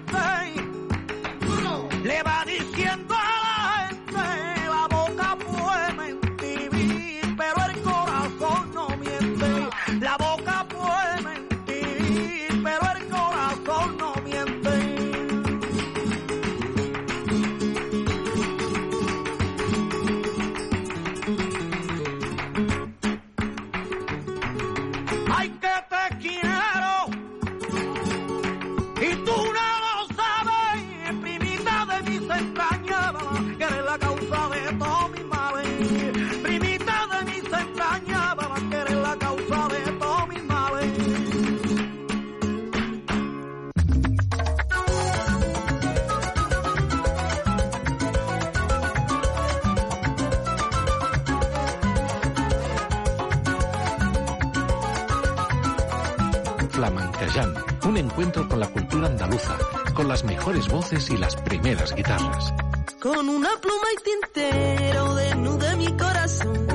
encuentro 58.12 58.48
con 58.48 58.60
la 58.60 58.68
cultura 58.68 59.08
andaluza, 59.08 59.58
con 59.94 60.08
las 60.08 60.24
mejores 60.26 60.68
voces 60.68 61.10
y 61.10 61.18
las 61.18 61.36
primeras 61.38 61.96
guitarras. 61.96 62.54
Con 63.02 63.30
una 63.30 63.50
pluma 63.62 63.88
y 63.98 64.04
tintero 64.04 65.16
desnuda 65.16 65.76
mi 65.78 65.88
corazón. 65.98 66.68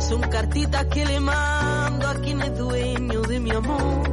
Son 0.00 0.20
cartitas 0.22 0.84
que 0.86 1.06
le 1.06 1.20
mando 1.20 2.06
a 2.06 2.14
quien 2.16 2.40
es 2.42 2.58
dueño 2.58 3.22
de 3.22 3.40
mi 3.40 3.50
amor. 3.50 4.10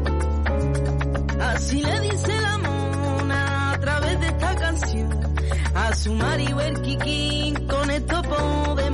Así 1.42 1.84
le 1.84 2.00
dice 2.00 2.42
la 2.42 2.58
mona 2.58 3.72
a 3.74 3.80
través 3.80 4.20
de 4.22 4.28
esta 4.28 4.56
canción. 4.56 5.36
A 5.76 5.96
su 5.96 6.14
marido 6.14 6.62
el 6.62 6.82
Kikín 6.82 7.68
con 7.68 7.92
esto 7.92 8.76
de 8.76 8.91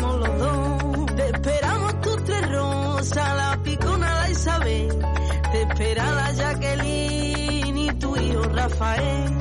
Rafael. 8.67 9.31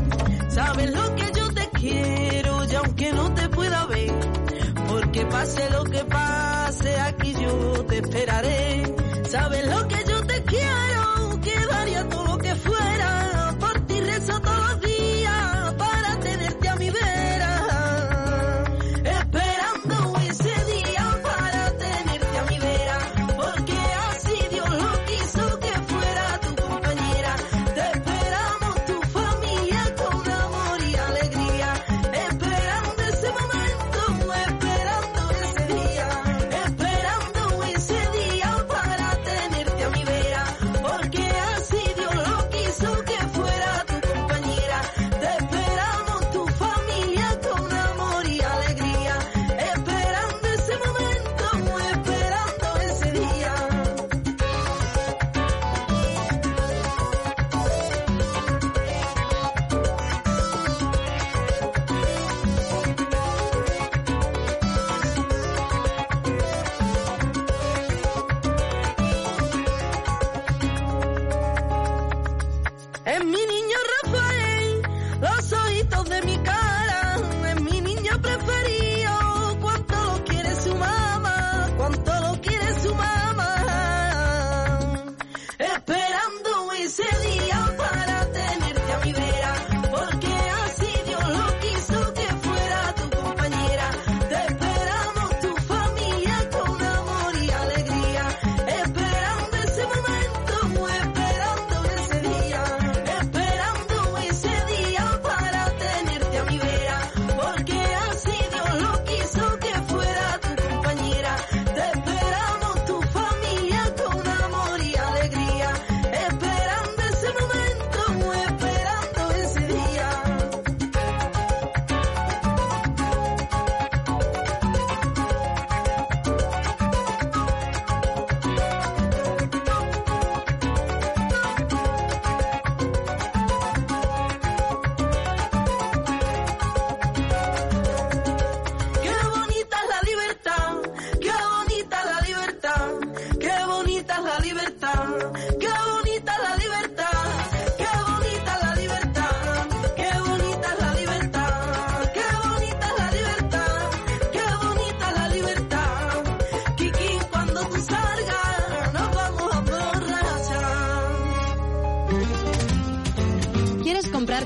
Sabes 0.49 0.91
lo 0.93 1.15
que 1.17 1.27
yo 1.37 1.53
te 1.53 1.69
quiero 1.81 2.65
y 2.65 2.75
aunque 2.77 3.13
no 3.13 3.35
te 3.35 3.49
pueda 3.49 3.87
ver, 3.87 4.13
porque 4.89 5.27
pase 5.27 5.69
lo 5.71 5.85
que 5.85 6.05
pase, 6.05 7.01
aquí 7.01 7.35
yo 7.35 7.85
te 7.87 7.99
esperaré. 7.99 8.95
Sabes 9.29 9.67
lo 9.67 9.76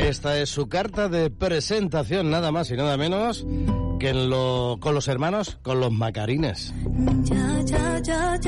Esta 0.00 0.38
es 0.38 0.50
su 0.50 0.68
carta 0.68 1.08
de 1.08 1.30
presentación, 1.30 2.30
nada 2.30 2.50
más 2.50 2.70
y 2.70 2.76
nada 2.76 2.96
menos 2.96 3.46
que 4.00 4.12
con 4.80 4.94
los 4.94 5.08
hermanos, 5.08 5.58
con 5.62 5.78
los 5.78 5.92
macarines. 5.92 6.72
Ya, 7.22 7.62
ya, 7.64 8.00
ya, 8.00 8.40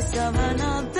Sabana 0.00 0.99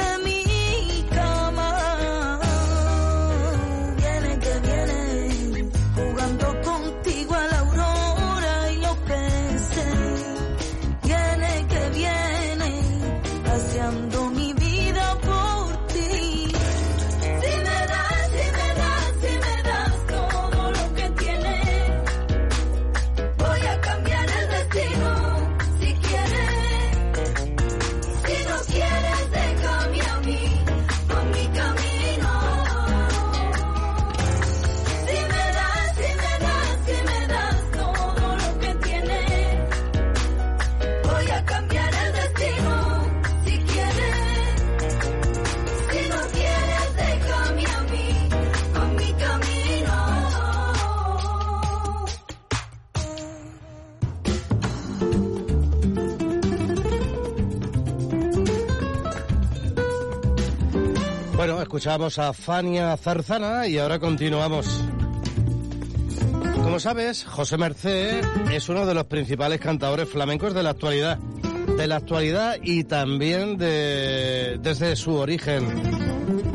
Bueno, 61.81 61.95
escuchamos 61.95 62.19
a 62.19 62.35
Fania 62.35 62.95
Zarzana 62.99 63.67
y 63.67 63.79
ahora 63.79 63.99
continuamos. 63.99 64.85
Como 66.63 66.79
sabes, 66.79 67.25
José 67.25 67.57
Mercé 67.57 68.21
es 68.53 68.69
uno 68.69 68.85
de 68.85 68.93
los 68.93 69.05
principales 69.05 69.61
cantadores 69.61 70.07
flamencos 70.07 70.53
de 70.53 70.63
la 70.63 70.71
actualidad. 70.71 71.17
De 71.79 71.87
la 71.87 71.97
actualidad 71.97 72.57
y 72.63 72.85
también 72.85 73.57
de, 73.57 74.59
desde 74.61 74.95
su 74.95 75.15
origen. 75.15 75.65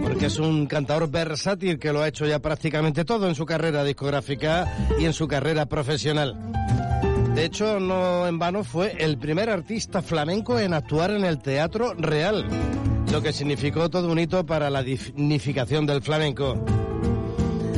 Porque 0.04 0.28
es 0.28 0.38
un 0.38 0.68
cantador 0.68 1.10
versátil 1.10 1.80
que 1.80 1.92
lo 1.92 2.04
ha 2.04 2.08
hecho 2.08 2.28
ya 2.28 2.38
prácticamente 2.38 3.04
todo 3.04 3.28
en 3.28 3.34
su 3.34 3.48
carrera 3.48 3.84
discográfica 3.84 4.72
y 5.00 5.06
en 5.06 5.14
su 5.14 5.28
carrera 5.28 5.66
profesional. 5.66 6.38
De 7.34 7.46
hecho, 7.46 7.80
no 7.80 8.28
en 8.28 8.38
vano 8.38 8.64
fue 8.64 8.96
el 9.00 9.18
primer 9.18 9.50
artista 9.50 10.04
flamenco 10.04 10.60
en 10.60 10.76
actuar 10.76 11.10
en 11.10 11.26
el 11.26 11.40
Teatro 11.40 11.96
Real, 11.96 12.48
lo 13.12 13.22
que 13.22 13.34
significó 13.34 13.90
todo 13.90 14.12
un 14.12 14.20
hito 14.20 14.46
para 14.46 14.70
la 14.70 14.84
dignificación 14.84 15.86
del 15.86 16.02
flamenco. 16.02 16.64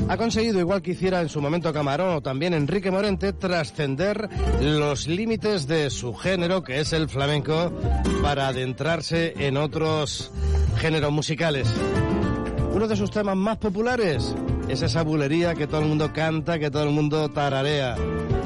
Ha 0.09 0.15
conseguido, 0.15 0.59
igual 0.59 0.81
que 0.81 0.91
hiciera 0.91 1.21
en 1.21 1.27
su 1.27 1.41
momento 1.41 1.73
Camarón 1.73 2.15
o 2.15 2.21
también 2.21 2.53
Enrique 2.53 2.91
Morente, 2.91 3.33
trascender 3.33 4.29
los 4.61 5.07
límites 5.07 5.67
de 5.67 5.89
su 5.89 6.13
género, 6.13 6.63
que 6.63 6.79
es 6.79 6.93
el 6.93 7.09
flamenco, 7.09 7.73
para 8.21 8.47
adentrarse 8.47 9.33
en 9.37 9.57
otros 9.57 10.31
géneros 10.77 11.11
musicales. 11.11 11.67
Uno 12.73 12.87
de 12.87 12.95
sus 12.95 13.11
temas 13.11 13.35
más 13.35 13.57
populares 13.57 14.33
es 14.69 14.81
esa 14.81 15.03
bulería 15.03 15.55
que 15.55 15.67
todo 15.67 15.81
el 15.81 15.87
mundo 15.87 16.13
canta, 16.13 16.57
que 16.57 16.71
todo 16.71 16.83
el 16.83 16.91
mundo 16.91 17.29
tararea. 17.29 17.95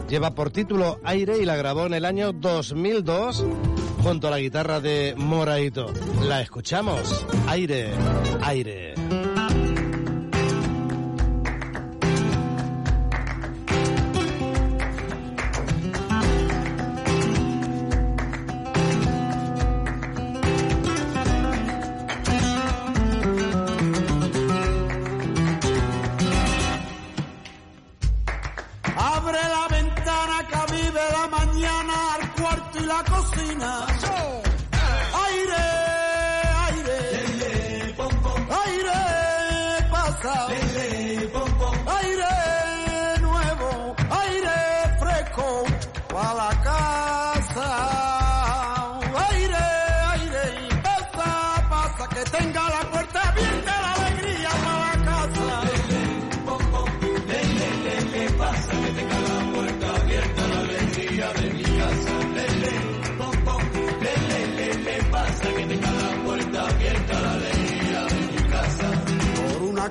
Lleva 0.10 0.34
por 0.34 0.50
título 0.50 1.00
Aire 1.04 1.38
y 1.38 1.46
la 1.46 1.56
grabó 1.56 1.86
en 1.86 1.94
el 1.94 2.06
año 2.06 2.34
2002 2.34 3.46
junto 4.02 4.28
a 4.28 4.32
la 4.32 4.40
guitarra 4.40 4.80
de 4.80 5.14
Moraito. 5.16 5.94
La 6.24 6.42
escuchamos. 6.42 7.26
Aire, 7.48 7.92
aire. 8.42 9.21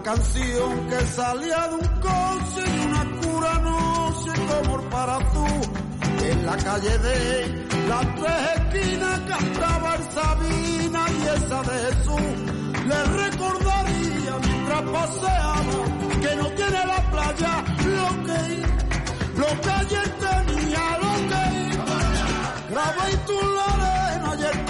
Canción 0.02 0.88
que 0.88 1.06
salía 1.06 1.68
de 1.68 1.74
un 1.74 1.88
coche 2.00 2.62
y 2.66 2.86
una 2.86 3.04
cura 3.20 3.58
noche 3.58 4.30
como 4.48 4.82
para 4.90 5.18
tú. 5.30 5.46
En 6.24 6.46
la 6.46 6.56
calle 6.56 6.98
de 6.98 7.66
las 7.88 8.14
tres 8.16 8.42
esquinas 8.56 9.20
cantaba 9.20 9.94
el 9.96 10.04
Sabina 10.12 11.04
y 11.10 11.22
esa 11.36 11.62
de 11.62 11.76
Jesús. 11.86 12.60
Le 12.88 13.04
recordaría 13.22 14.32
mientras 14.46 14.82
paseaba 14.82 15.84
que 16.22 16.36
no 16.36 16.46
tiene 16.50 16.86
la 16.86 17.10
playa 17.10 17.64
lo 17.86 18.24
que 18.26 18.80
lo 19.40 19.60
que 19.60 19.70
ayer 19.70 20.08
tenía 20.18 20.98
lo 21.02 21.14
que 21.30 21.44
grabé 22.70 23.12
y 23.12 23.16
tú 23.26 23.38
la 23.56 23.64
arena 23.74 24.36
y 24.38 24.69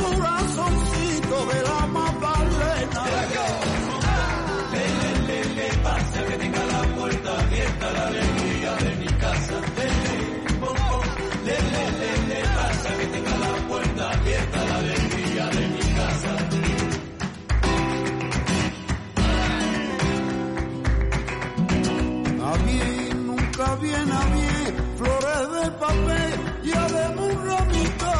a 24.09 24.24
mí 24.34 24.48
flores 24.96 25.44
de 25.57 25.70
papel 25.72 26.32
y 26.64 26.72
además 26.72 27.26
un 27.30 27.46
ramito. 27.46 28.12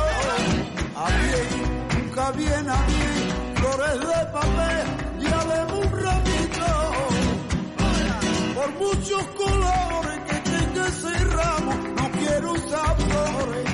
A 0.97 1.07
mí 1.19 1.33
nunca 1.95 2.31
viene 2.33 2.71
a 2.71 2.83
mí 2.89 3.05
flores 3.55 4.01
de 4.01 4.21
papel 4.39 4.87
y 5.21 5.27
además 5.27 5.73
un 5.85 5.91
ramito. 6.05 6.71
Por 8.55 8.71
muchos 8.85 9.25
colores 9.43 10.19
que 10.29 10.37
tenga 10.51 10.87
ese 10.89 11.25
ramo, 11.37 11.73
no 11.97 12.11
quiero 12.19 12.53
usar 12.53 12.97
flores. 12.97 13.67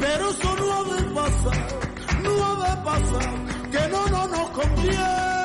Pero 0.00 0.30
eso 0.30 0.56
no 0.56 0.66
ha 0.72 0.82
de 0.94 1.02
pasar, 1.14 1.66
no 2.22 2.32
ha 2.44 2.54
de 2.68 2.82
pasar, 2.82 3.70
que 3.70 3.88
no, 3.88 4.06
no 4.08 4.28
nos 4.28 4.50
conviene. 4.50 5.35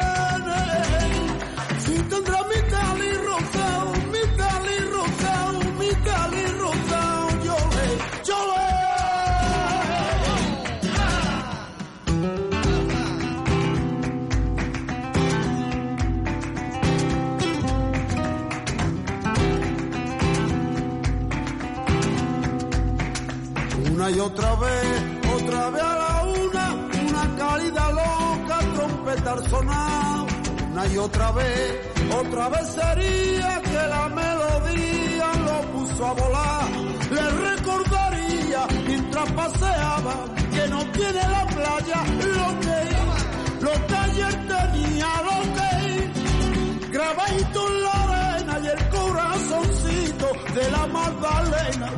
Otra 24.22 24.56
vez, 24.56 25.04
otra 25.36 25.70
vez 25.72 25.84
a 25.84 25.96
la 25.96 26.24
una, 26.24 26.74
una 27.10 27.36
cálida 27.36 27.92
loca, 27.92 28.60
trompeta 28.76 29.32
al 29.32 29.50
sonar, 29.50 30.28
una 30.72 30.88
y 30.88 30.98
otra 30.98 31.32
vez, 31.32 31.80
otra 32.20 32.50
vez 32.50 32.68
sería 32.68 33.62
que 33.64 33.88
la 33.88 34.10
melodía 34.10 35.28
lo 35.46 35.62
puso 35.72 36.06
a 36.06 36.14
volar, 36.14 36.70
le 37.12 37.30
recordaría 37.50 38.68
mientras 38.88 39.32
paseaba 39.32 40.16
que 40.54 40.68
no 40.68 40.86
tiene 40.92 41.22
la 41.36 41.46
playa 41.48 42.04
lo 42.38 42.60
que, 42.60 43.66
lo 43.66 43.88
que 43.88 43.96
ayer 43.96 44.34
tenía, 44.48 45.08
lo 45.30 45.40
que, 45.56 46.90
grabadito 46.92 47.68
en 47.68 47.84
la 47.84 47.92
arena 48.04 48.60
y 48.64 48.68
el 48.68 48.90
corazoncito 48.90 50.28
de 50.54 50.72
la 50.72 50.88
Magdalena. 50.88 51.92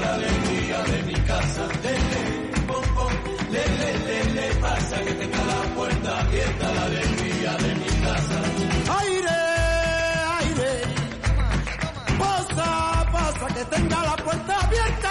La 0.00 0.14
alegría 0.14 0.78
de 0.82 1.02
mi 1.04 1.14
casa. 1.14 1.62
Le, 1.82 1.92
le, 1.92 2.60
pom, 2.66 2.84
pom. 2.94 3.12
Le, 3.50 3.64
le, 3.80 3.90
le, 4.06 4.18
le 4.34 4.54
pasa 4.56 4.96
que 5.04 5.12
tenga 5.12 5.44
la 5.52 5.74
puerta 5.74 6.20
abierta 6.20 6.72
la 6.74 6.82
alegría 6.84 7.52
de 7.64 7.74
mi 7.74 7.90
casa. 8.04 8.38
Aire, 9.00 9.38
aire, 10.40 10.72
pasa, 12.18 13.06
pasa, 13.12 13.46
que 13.54 13.64
tenga 13.76 14.02
la 14.02 14.16
puerta 14.16 14.60
abierta 14.60 15.10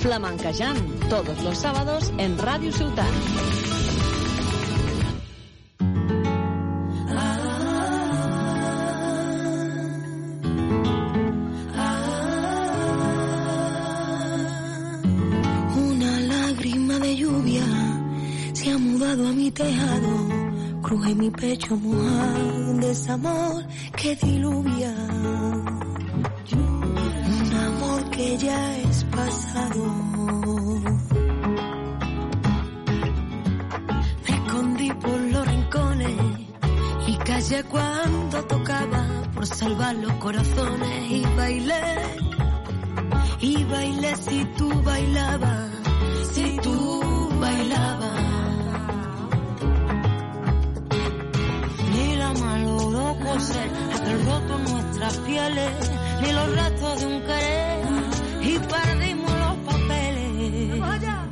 Flamencayán, 0.00 0.76
todos 1.08 1.42
los 1.44 1.58
sábados 1.58 2.12
en 2.18 2.38
Radio 2.38 2.72
Ciutat. 2.72 3.06
Una 15.76 16.20
lágrima 16.20 16.98
de 16.98 17.16
lluvia 17.16 17.64
se 18.54 18.72
ha 18.72 18.78
mudado 18.78 19.28
a 19.28 19.32
mi 19.32 19.50
tejado, 19.50 20.37
cruje 20.88 21.14
mi 21.14 21.30
pecho 21.30 21.76
mojado, 21.76 22.70
un 22.70 22.80
desamor 22.80 23.66
que 23.94 24.16
diluvia. 24.16 24.94
Un 26.52 27.52
amor 27.68 28.10
que 28.10 28.38
ya 28.38 28.78
es 28.78 29.04
pasado. 29.04 29.84
Me 34.24 34.34
escondí 34.34 34.90
por 34.94 35.20
los 35.20 35.46
rincones 35.46 36.16
y 37.06 37.16
callé 37.18 37.62
cuando 37.64 38.44
tocaba 38.44 39.02
por 39.34 39.46
salvar 39.46 39.94
los 39.96 40.12
corazones 40.14 41.10
y 41.10 41.22
bailé 41.36 41.84
y 43.40 43.64
bailé 43.64 44.16
si 44.16 44.44
tú 44.56 44.68
bailabas, 44.82 45.70
si 46.32 46.56
tú 46.62 47.28
bailabas. 47.38 48.37
Coser 53.38 53.70
aquel 53.94 54.26
roto 54.26 54.58
nuestras 54.58 55.16
pieles, 55.18 55.90
ni 56.22 56.32
los 56.32 56.56
restos 56.56 57.00
de 57.00 57.06
un 57.06 57.20
querer, 57.22 57.80
y 58.42 58.58
perdimos 58.58 59.30
los 59.30 59.56
papeles. 59.58 61.27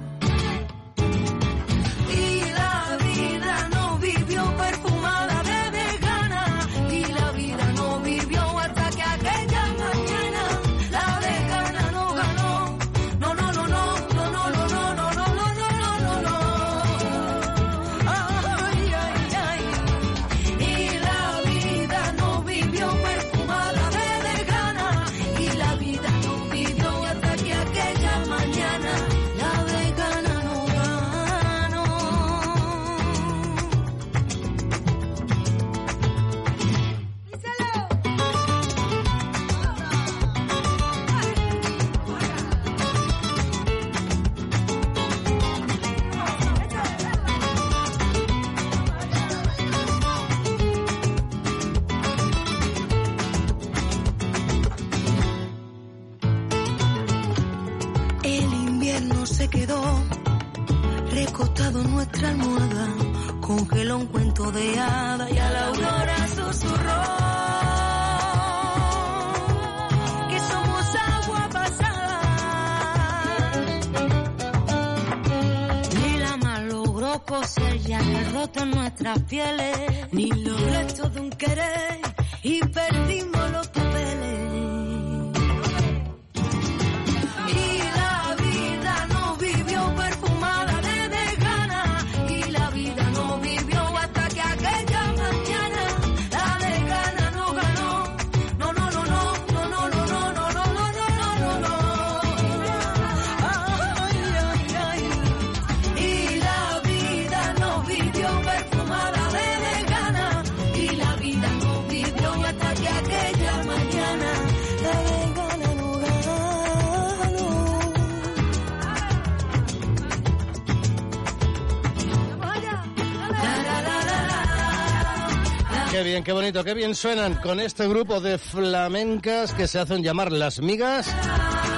Qué 126.26 126.32
bonito, 126.32 126.64
qué 126.64 126.74
bien 126.74 126.96
suenan 126.96 127.36
con 127.36 127.60
este 127.60 127.86
grupo 127.86 128.20
de 128.20 128.36
flamencas 128.36 129.52
que 129.52 129.68
se 129.68 129.78
hacen 129.78 130.02
llamar 130.02 130.32
las 130.32 130.58
migas. 130.58 131.14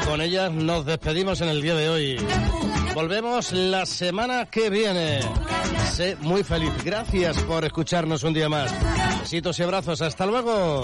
Con 0.07 0.22
ellas 0.22 0.51
nos 0.51 0.86
despedimos 0.86 1.42
en 1.42 1.51
el 1.51 1.61
día 1.61 1.74
de 1.74 1.90
hoy. 1.90 2.16
Volvemos 2.94 3.53
la 3.53 3.84
semana 3.84 4.46
que 4.46 4.70
viene. 4.70 5.20
Sé 5.92 6.16
muy 6.22 6.42
feliz. 6.44 6.72
Gracias 6.82 7.36
por 7.42 7.62
escucharnos 7.66 8.22
un 8.22 8.32
día 8.32 8.49
más. 8.49 8.74
Besitos 9.20 9.59
y 9.59 9.64
abrazos. 9.64 10.01
Hasta 10.01 10.24
luego. 10.24 10.82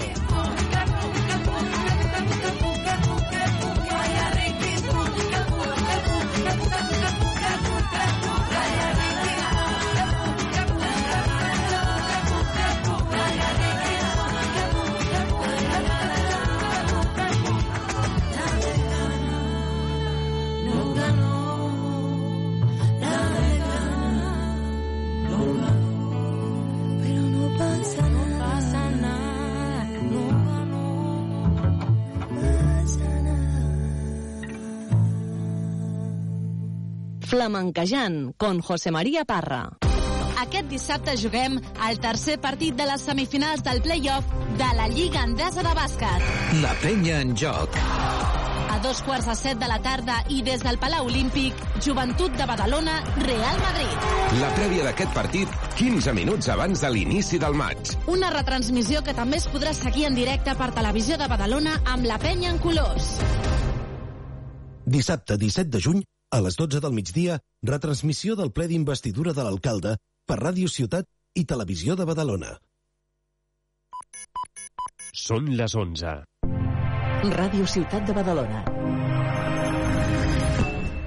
Flamenquejant, 37.45 38.33
con 38.37 38.59
José 38.59 38.89
María 38.89 39.23
Parra. 39.23 39.77
Aquest 40.41 40.65
dissabte 40.65 41.13
juguem 41.13 41.59
el 41.87 41.99
tercer 42.01 42.39
partit 42.41 42.73
de 42.73 42.87
les 42.89 43.03
semifinals 43.05 43.61
del 43.61 43.83
play-off 43.85 44.31
de 44.57 44.69
la 44.73 44.87
Lliga 44.89 45.21
Endesa 45.27 45.61
de 45.61 45.73
Bàsquet. 45.77 46.25
La 46.63 46.71
penya 46.81 47.19
en 47.21 47.35
joc. 47.37 47.77
A 47.77 48.79
dos 48.81 49.03
quarts 49.05 49.29
de 49.29 49.35
set 49.37 49.61
de 49.61 49.69
la 49.69 49.77
tarda 49.77 50.15
i 50.33 50.39
des 50.47 50.63
del 50.65 50.79
Palau 50.81 51.05
Olímpic, 51.05 51.61
Joventut 51.85 52.33
de 52.33 52.47
Badalona, 52.49 52.97
Real 53.27 53.61
Madrid. 53.61 54.09
La 54.41 54.49
prèvia 54.57 54.89
d'aquest 54.89 55.13
partit, 55.13 55.53
15 55.77 56.17
minuts 56.17 56.49
abans 56.49 56.81
de 56.81 56.91
l'inici 56.97 57.37
del 57.37 57.53
maig. 57.53 57.93
Una 58.09 58.33
retransmissió 58.33 59.05
que 59.05 59.13
també 59.13 59.37
es 59.37 59.45
podrà 59.53 59.75
seguir 59.77 60.09
en 60.09 60.17
directe 60.17 60.57
per 60.57 60.73
Televisió 60.73 61.21
de 61.21 61.29
Badalona 61.29 61.77
amb 61.93 62.09
la 62.09 62.17
penya 62.17 62.49
en 62.55 62.59
colors. 62.65 63.13
Dissabte 64.85 65.37
17 65.37 65.69
de 65.69 65.81
juny, 65.81 66.05
a 66.35 66.41
les 66.43 66.57
12 66.59 66.81
del 66.83 66.91
migdia, 66.91 67.39
retransmissió 67.63 68.35
del 68.35 68.51
ple 68.51 68.67
d'investidura 68.67 69.31
de 69.33 69.43
l'alcalde 69.45 69.95
per 70.27 70.35
Ràdio 70.41 70.67
Ciutat 70.67 71.07
i 71.39 71.45
Televisió 71.47 71.95
de 71.95 72.07
Badalona. 72.09 72.49
Són 75.15 75.47
les 75.55 75.75
11. 75.79 76.15
Ràdio 77.37 77.67
Ciutat 77.71 78.03
de 78.09 78.15
Badalona. 78.17 78.65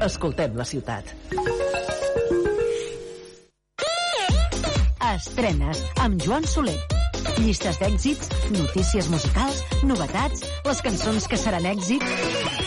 Escoltem 0.07 0.57
la 0.57 0.65
ciutat. 0.71 1.13
Estrenes 5.09 5.83
amb 6.07 6.25
Joan 6.25 6.49
Soler. 6.49 6.79
Llistes 7.43 7.77
d'èxits, 7.83 8.33
notícies 8.55 9.13
musicals, 9.13 9.61
novetats, 9.93 10.47
les 10.65 10.83
cançons 10.89 11.29
que 11.29 11.41
seran 11.45 11.69
èxit. 11.69 12.58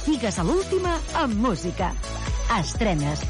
Estigues 0.00 0.38
a 0.40 0.44
l'última 0.48 0.94
amb 1.20 1.36
música. 1.44 1.90
Estrenes. 2.56 3.20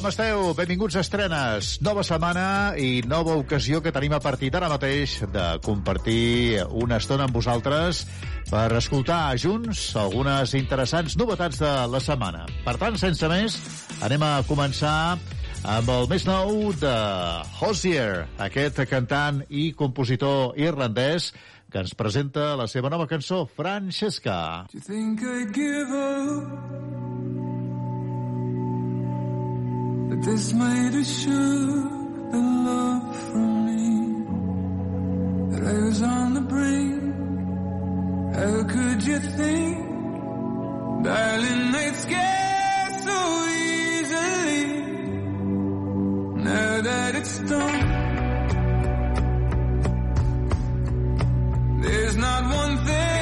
Com 0.00 0.08
esteu? 0.08 0.54
Benvinguts 0.56 0.94
a 0.96 1.02
Estrenes. 1.04 1.66
Nova 1.84 2.00
setmana 2.00 2.72
i 2.80 3.02
nova 3.04 3.34
ocasió 3.36 3.82
que 3.84 3.90
tenim 3.92 4.14
a 4.16 4.20
partir 4.24 4.48
d'ara 4.48 4.70
mateix 4.72 5.18
de 5.28 5.42
compartir 5.60 6.62
una 6.80 6.96
estona 6.96 7.26
amb 7.28 7.36
vosaltres 7.36 8.06
per 8.48 8.70
escoltar 8.78 9.36
junts 9.36 9.82
algunes 10.00 10.56
interessants 10.56 11.18
novetats 11.20 11.60
de 11.60 11.74
la 11.92 12.00
setmana. 12.00 12.46
Per 12.64 12.78
tant, 12.80 12.96
sense 12.96 13.28
més, 13.28 13.60
anem 14.00 14.24
a 14.24 14.32
començar 14.48 15.18
amb 15.68 15.92
el 15.92 16.08
més 16.08 16.24
nou 16.24 16.72
de 16.80 16.96
Hozier, 17.60 18.24
aquest 18.40 18.80
cantant 18.88 19.44
i 19.52 19.74
compositor 19.76 20.56
irlandès 20.56 21.34
que 21.68 21.84
ens 21.84 21.92
presenta 21.92 22.54
la 22.56 22.72
seva 22.72 22.88
nova 22.88 23.04
cançó, 23.04 23.44
Francesca. 23.44 24.64
Do 24.72 24.80
you 24.80 24.86
think 24.88 25.20
I'd 25.20 25.52
give 25.52 25.92
up? 25.92 27.19
But 30.10 30.22
this 30.22 30.52
might 30.52 30.92
assure 30.92 31.88
the 32.32 32.42
love 32.68 33.16
from 33.30 33.50
me 33.68 33.90
that 35.52 35.62
I 35.68 35.78
was 35.84 36.02
on 36.02 36.34
the 36.34 36.40
brink. 36.40 37.14
How 38.34 38.64
could 38.64 39.04
you 39.06 39.18
think, 39.20 39.78
darling, 41.04 41.74
I'd 41.82 41.96
scare 42.04 42.90
so 43.06 43.18
easily? 43.70 44.64
Now 46.42 46.80
that 46.88 47.14
it's 47.14 47.38
done, 47.38 47.80
there's 51.82 52.16
not 52.16 52.42
one 52.52 52.78
thing 52.78 53.19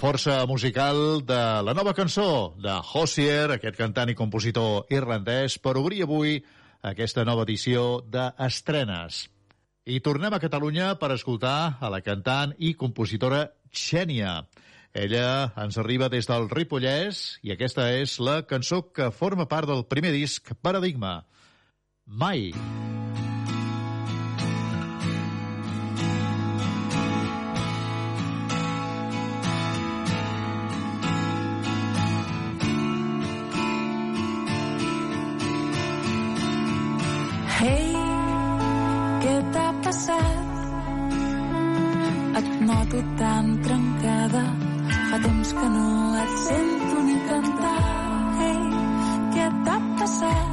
força 0.00 0.46
musical 0.46 1.20
de 1.28 1.60
la 1.60 1.74
nova 1.76 1.92
cançó 1.92 2.54
de 2.56 2.72
Hossier, 2.72 3.50
aquest 3.52 3.76
cantant 3.76 4.08
i 4.08 4.16
compositor 4.16 4.88
irlandès, 4.88 5.58
per 5.60 5.74
obrir 5.76 6.00
avui 6.06 6.38
aquesta 6.80 7.26
nova 7.28 7.44
edició 7.44 8.00
d'Estrenes. 8.08 9.26
I 9.84 10.00
tornem 10.00 10.32
a 10.32 10.40
Catalunya 10.40 10.94
per 10.96 11.12
escoltar 11.12 11.76
a 11.84 11.92
la 11.92 12.00
cantant 12.00 12.56
i 12.56 12.72
compositora 12.80 13.50
Xènia. 13.68 14.38
Ella 14.96 15.52
ens 15.60 15.76
arriba 15.76 16.08
des 16.08 16.24
del 16.30 16.48
Ripollès 16.48 17.36
i 17.44 17.52
aquesta 17.52 17.90
és 17.92 18.16
la 18.24 18.40
cançó 18.48 18.86
que 18.96 19.12
forma 19.12 19.50
part 19.52 19.68
del 19.68 19.84
primer 19.84 20.16
disc 20.16 20.54
Paradigma. 20.64 21.18
Mai. 22.06 22.54
Hey, 22.56 23.29
Et 42.90 42.96
noto 42.96 43.16
tan 43.18 43.46
trencada. 43.62 44.44
Fa 45.10 45.18
temps 45.22 45.52
que 45.52 45.68
no 45.76 46.16
et 46.22 46.32
sento 46.46 46.96
ni 47.06 47.16
cantar. 47.28 47.82
Hey, 48.40 48.62
què 49.34 49.46
t'ha 49.64 49.76
passat? 49.98 50.50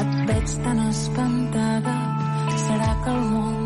Et 0.00 0.10
veig 0.28 0.48
tan 0.64 0.78
espantada. 0.90 1.96
Serà 2.66 2.90
que 3.02 3.10
el 3.16 3.22
món 3.32 3.57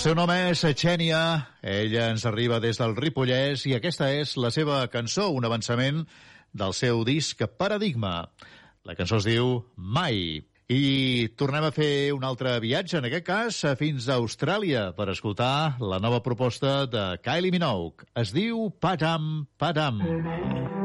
seu 0.00 0.14
nom 0.16 0.30
és 0.32 0.62
Xènia, 0.80 1.18
ella 1.60 2.06
ens 2.14 2.22
arriba 2.24 2.56
des 2.62 2.78
del 2.80 2.94
Ripollès 2.96 3.66
i 3.68 3.74
aquesta 3.76 4.06
és 4.16 4.32
la 4.40 4.48
seva 4.48 4.78
cançó, 4.88 5.26
un 5.36 5.44
avançament 5.44 6.06
del 6.56 6.72
seu 6.72 7.02
disc 7.04 7.42
Paradigma. 7.60 8.30
La 8.88 8.96
cançó 8.96 9.18
es 9.20 9.28
diu 9.28 9.58
Mai. 9.76 10.40
I 10.72 11.28
tornem 11.36 11.68
a 11.68 11.72
fer 11.76 12.14
un 12.16 12.24
altre 12.24 12.56
viatge, 12.64 12.96
en 12.96 13.10
aquest 13.10 13.28
cas 13.28 13.60
fins 13.76 14.08
a 14.08 14.16
Austràlia, 14.22 14.88
per 14.96 15.10
escoltar 15.12 15.76
la 15.84 16.00
nova 16.00 16.24
proposta 16.24 16.86
de 16.88 17.06
Kylie 17.20 17.52
Minogue. 17.52 18.08
Es 18.16 18.32
diu 18.32 18.70
Padam 18.80 19.50
Padam. 19.60 20.00
You 20.00 20.79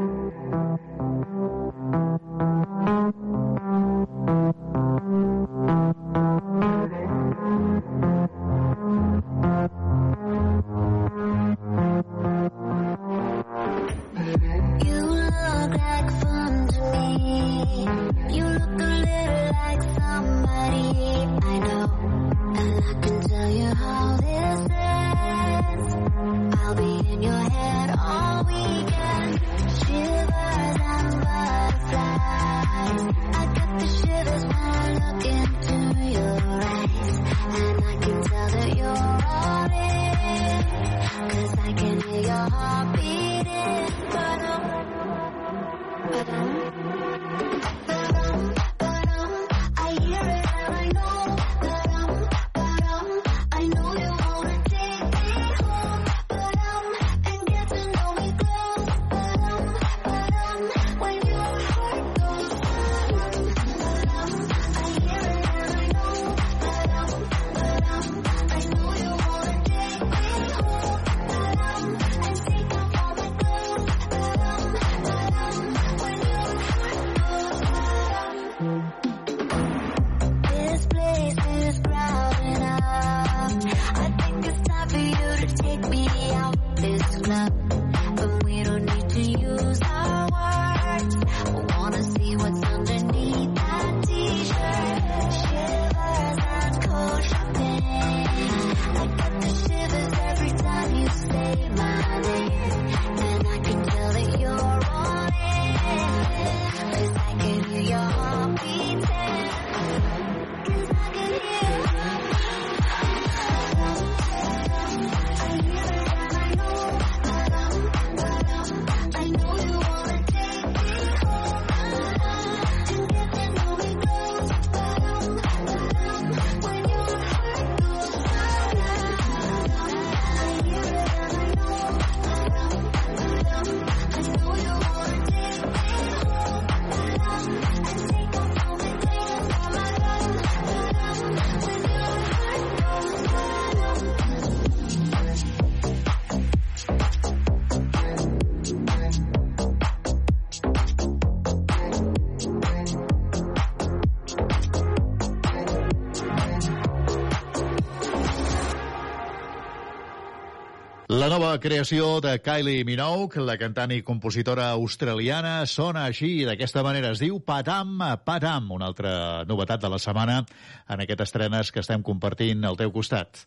La 161.56 161.60
creació 161.60 162.18
de 162.20 162.34
Kylie 162.44 162.84
Minogue, 162.84 163.40
la 163.40 163.54
cantant 163.56 163.88
i 163.94 164.02
compositora 164.04 164.66
australiana, 164.74 165.62
sona 165.64 166.02
així, 166.04 166.42
d'aquesta 166.44 166.82
manera. 166.84 167.14
Es 167.14 167.22
diu 167.22 167.38
Patam 167.40 167.94
Patam, 168.26 168.66
una 168.76 168.90
altra 168.90 169.12
novetat 169.48 169.80
de 169.80 169.88
la 169.88 169.96
setmana 169.96 170.42
en 170.44 171.00
aquestes 171.00 171.30
estrenes 171.30 171.72
que 171.72 171.80
estem 171.80 172.04
compartint 172.04 172.60
al 172.68 172.76
teu 172.76 172.92
costat. 172.92 173.40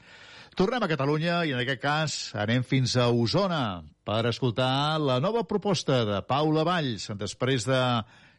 Tornem 0.57 0.81
a 0.81 0.89
Catalunya 0.89 1.43
i 1.45 1.53
en 1.53 1.61
aquest 1.61 1.83
cas 1.83 2.17
anem 2.33 2.65
fins 2.65 2.97
a 2.97 3.11
Osona 3.13 3.83
per 4.01 4.23
escoltar 4.31 4.97
la 4.97 5.19
nova 5.21 5.45
proposta 5.45 6.01
de 6.09 6.23
Paula 6.25 6.65
Valls. 6.65 7.11
Després 7.13 7.69
de 7.69 7.83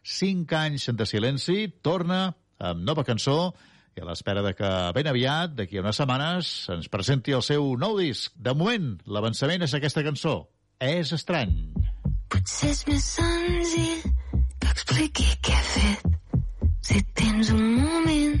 cinc 0.03 0.51
anys 0.51 0.91
de 0.91 1.07
silenci, 1.07 1.61
torna 1.79 2.25
amb 2.59 2.83
nova 2.83 3.07
cançó 3.07 3.53
i 3.97 4.01
a 4.01 4.07
l'espera 4.07 4.43
de 4.45 4.53
que 4.55 4.69
ben 4.95 5.09
aviat, 5.11 5.55
d'aquí 5.57 5.79
a 5.79 5.83
unes 5.83 5.99
setmanes, 5.99 6.51
ens 6.71 6.87
presenti 6.91 7.35
el 7.35 7.43
seu 7.43 7.73
nou 7.79 7.97
disc. 7.99 8.31
De 8.35 8.53
moment, 8.55 8.93
l'avançament 9.05 9.67
és 9.67 9.75
aquesta 9.75 10.03
cançó. 10.07 10.35
És 10.81 11.11
estrany. 11.13 11.51
Potser 12.31 12.71
és 12.71 12.85
més 12.87 13.09
senzill 13.17 14.07
que 14.61 14.71
expliqui 14.71 15.27
què 15.43 15.57
he 15.57 15.67
fet. 15.75 16.07
Si 16.81 17.03
tens 17.19 17.51
un 17.53 17.67
moment 17.77 18.39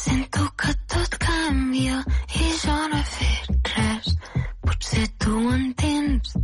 Sento 0.00 0.44
que 0.56 0.72
tot 0.88 1.16
canvia 1.20 1.98
i 2.40 2.50
jo 2.62 2.76
no 2.92 2.98
he 2.98 3.06
fet 3.14 3.72
res. 3.74 4.14
Potser 4.64 5.06
tu 5.20 5.34
ho 5.36 5.52
entens. 5.56 6.36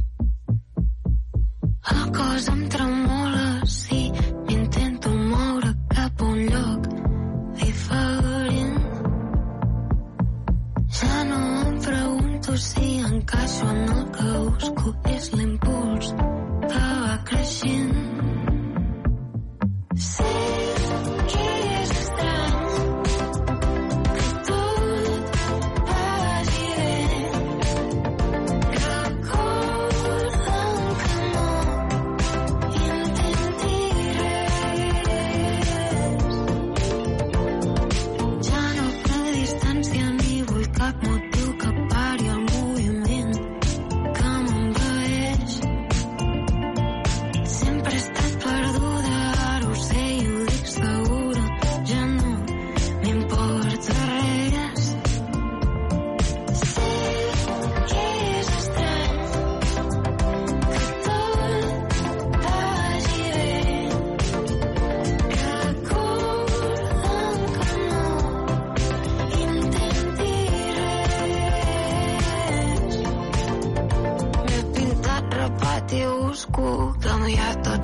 El 1.95 2.03
cos 2.19 2.49
em 2.53 2.65
tremola 2.77 3.47
si 3.79 4.03
a 4.13 4.36
un 6.37 6.47
lloc 6.53 6.89
diferent. 7.61 8.75
Ja 10.99 11.25
no 11.31 11.41
em 11.69 11.79
pregunto 11.89 12.57
si 12.57 12.99
encaixo 13.11 13.71
en 13.71 13.81
el 13.97 14.05
que 14.17 14.29
busco. 14.49 14.95
És 15.17 15.33
l'impuls 15.33 15.56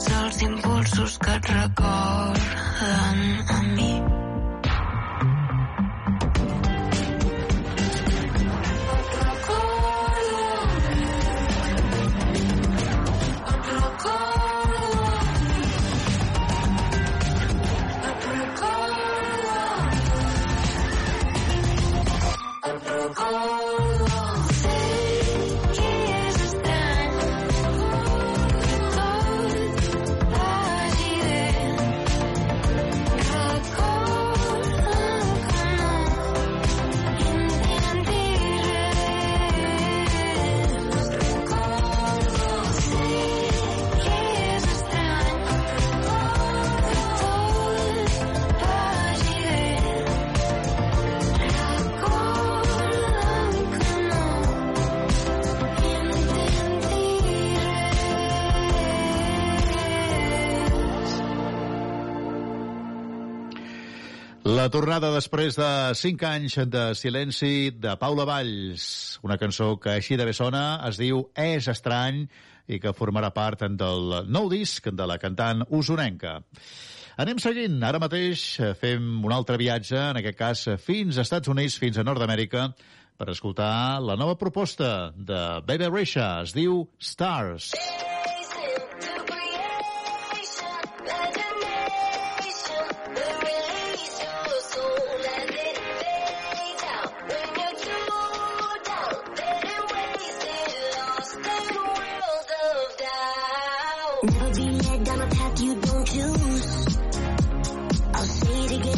tots 0.03 0.15
els 0.19 0.43
impulsos 0.43 1.19
que 1.23 1.35
et 1.39 1.49
recorden 1.53 1.82
tornada 64.73 65.11
després 65.13 65.57
de 65.59 65.69
5 65.99 66.25
anys 66.25 66.55
de 66.73 66.83
silenci 66.97 67.71
de 67.77 67.93
Paula 68.01 68.25
Valls, 68.25 68.85
una 69.27 69.37
cançó 69.37 69.75
que 69.77 69.99
així 69.99 70.17
de 70.17 70.25
bé 70.25 70.33
sona, 70.33 70.81
es 70.89 70.97
diu 71.01 71.27
És 71.37 71.69
estrany 71.69 72.23
i 72.73 72.79
que 72.81 72.95
formarà 72.97 73.29
part 73.37 73.67
del 73.69 74.15
nou 74.33 74.49
disc 74.49 74.89
de 74.89 75.09
la 75.09 75.19
cantant 75.21 75.67
usonenca. 75.69 76.39
Anem 77.21 77.43
seguint. 77.43 77.77
Ara 77.85 78.01
mateix 78.01 78.47
fem 78.81 79.11
un 79.21 79.37
altre 79.37 79.61
viatge, 79.61 79.99
en 80.09 80.23
aquest 80.23 80.39
cas 80.39 80.65
fins 80.81 81.19
als 81.19 81.27
Estats 81.27 81.53
Units, 81.53 81.77
fins 81.83 82.01
a 82.01 82.07
Nord-Amèrica, 82.09 82.71
per 83.21 83.29
escoltar 83.35 84.01
la 84.01 84.17
nova 84.17 84.39
proposta 84.41 85.13
de 85.13 85.43
Baby 85.69 85.93
Risha. 85.93 86.33
Es 86.47 86.57
diu 86.57 86.87
Stars. 86.97 87.75
Never 87.77 88.12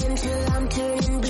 until 0.06 0.52
I'm 0.52 0.68
turning 0.68 1.23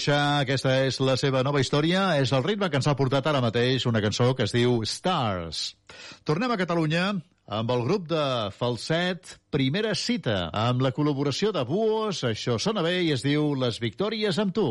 Rexha, 0.00 0.40
aquesta 0.40 0.70
és 0.86 0.96
la 1.04 1.12
seva 1.20 1.42
nova 1.44 1.60
història, 1.60 2.14
és 2.16 2.30
el 2.32 2.40
ritme 2.46 2.70
que 2.72 2.78
ens 2.80 2.86
ha 2.88 2.94
portat 2.96 3.26
ara 3.28 3.42
mateix 3.44 3.84
una 3.84 4.00
cançó 4.00 4.30
que 4.32 4.46
es 4.48 4.54
diu 4.56 4.78
Stars. 4.88 5.74
Tornem 6.24 6.54
a 6.54 6.56
Catalunya 6.56 7.02
amb 7.58 7.74
el 7.74 7.84
grup 7.84 8.06
de 8.08 8.22
Falset 8.56 9.34
Primera 9.52 9.92
Cita, 9.92 10.46
amb 10.56 10.80
la 10.80 10.94
col·laboració 10.96 11.52
de 11.52 11.66
Buos, 11.68 12.24
això 12.24 12.56
sona 12.56 12.80
bé 12.86 13.02
i 13.04 13.12
es 13.12 13.26
diu 13.26 13.52
Les 13.60 13.76
Victòries 13.84 14.40
amb 14.40 14.56
tu. 14.56 14.70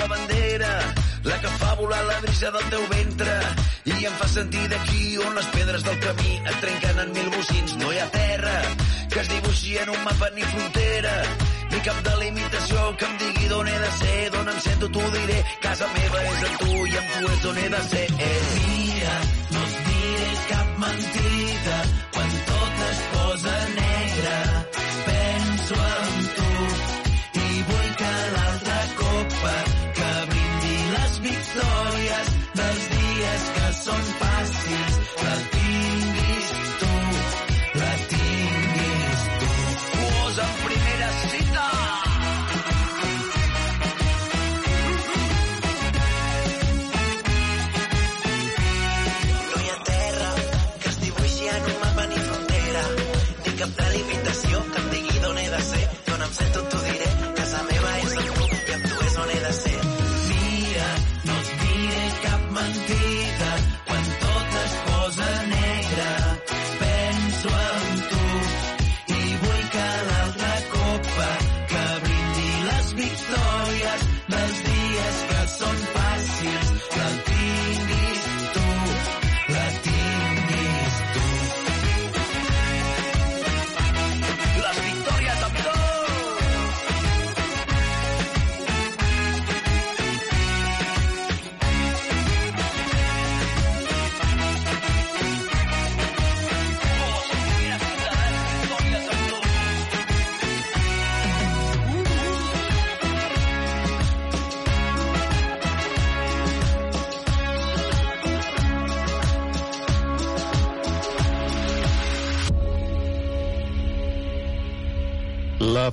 La 0.00 0.06
bandera 0.06 0.72
la 1.24 1.38
que 1.40 1.48
fa 1.60 1.74
volar 1.74 2.04
la 2.04 2.20
brisa 2.20 2.50
del 2.50 2.66
teu 2.72 2.84
ventre. 2.88 3.34
I 3.84 4.06
em 4.08 4.14
fa 4.20 4.28
sentir 4.28 4.66
d'aquí 4.72 5.18
on 5.26 5.34
les 5.36 5.48
pedres 5.56 5.84
del 5.84 5.98
camí 6.04 6.32
et 6.40 6.56
trenquen 6.64 7.00
en 7.04 7.12
mil 7.16 7.28
bocins. 7.36 7.76
No 7.82 7.92
hi 7.92 7.98
ha 8.00 8.08
terra 8.14 8.56
que 9.12 9.20
es 9.20 9.28
dibuixi 9.34 9.76
en 9.82 9.92
un 9.92 10.02
mapa 10.04 10.30
ni 10.36 10.46
frontera 10.52 11.14
ni 11.70 11.80
cap 11.86 12.00
delimitació 12.08 12.86
que 12.98 13.08
em 13.10 13.16
digui 13.24 13.48
d'on 13.52 13.68
he 13.68 13.78
de 13.84 13.90
ser 13.98 14.18
d'on 14.36 14.52
em 14.54 14.60
sento 14.68 14.92
t'ho 14.96 15.10
diré. 15.16 15.40
Casa 15.66 15.88
meva 15.96 16.24
és 16.32 16.44
en 16.48 16.58
tu 16.64 16.86
i 16.86 17.00
amb 17.02 17.16
tu 17.16 17.32
és 17.34 17.48
on 17.52 17.64
he 17.64 17.68
de 17.76 17.82
ser. 17.92 18.06
Eh. 18.28 18.38
Mira, 18.56 19.16
no 19.52 19.66
et 19.66 19.80
diré 19.90 20.30
cap 20.54 20.78
mentida 20.86 21.82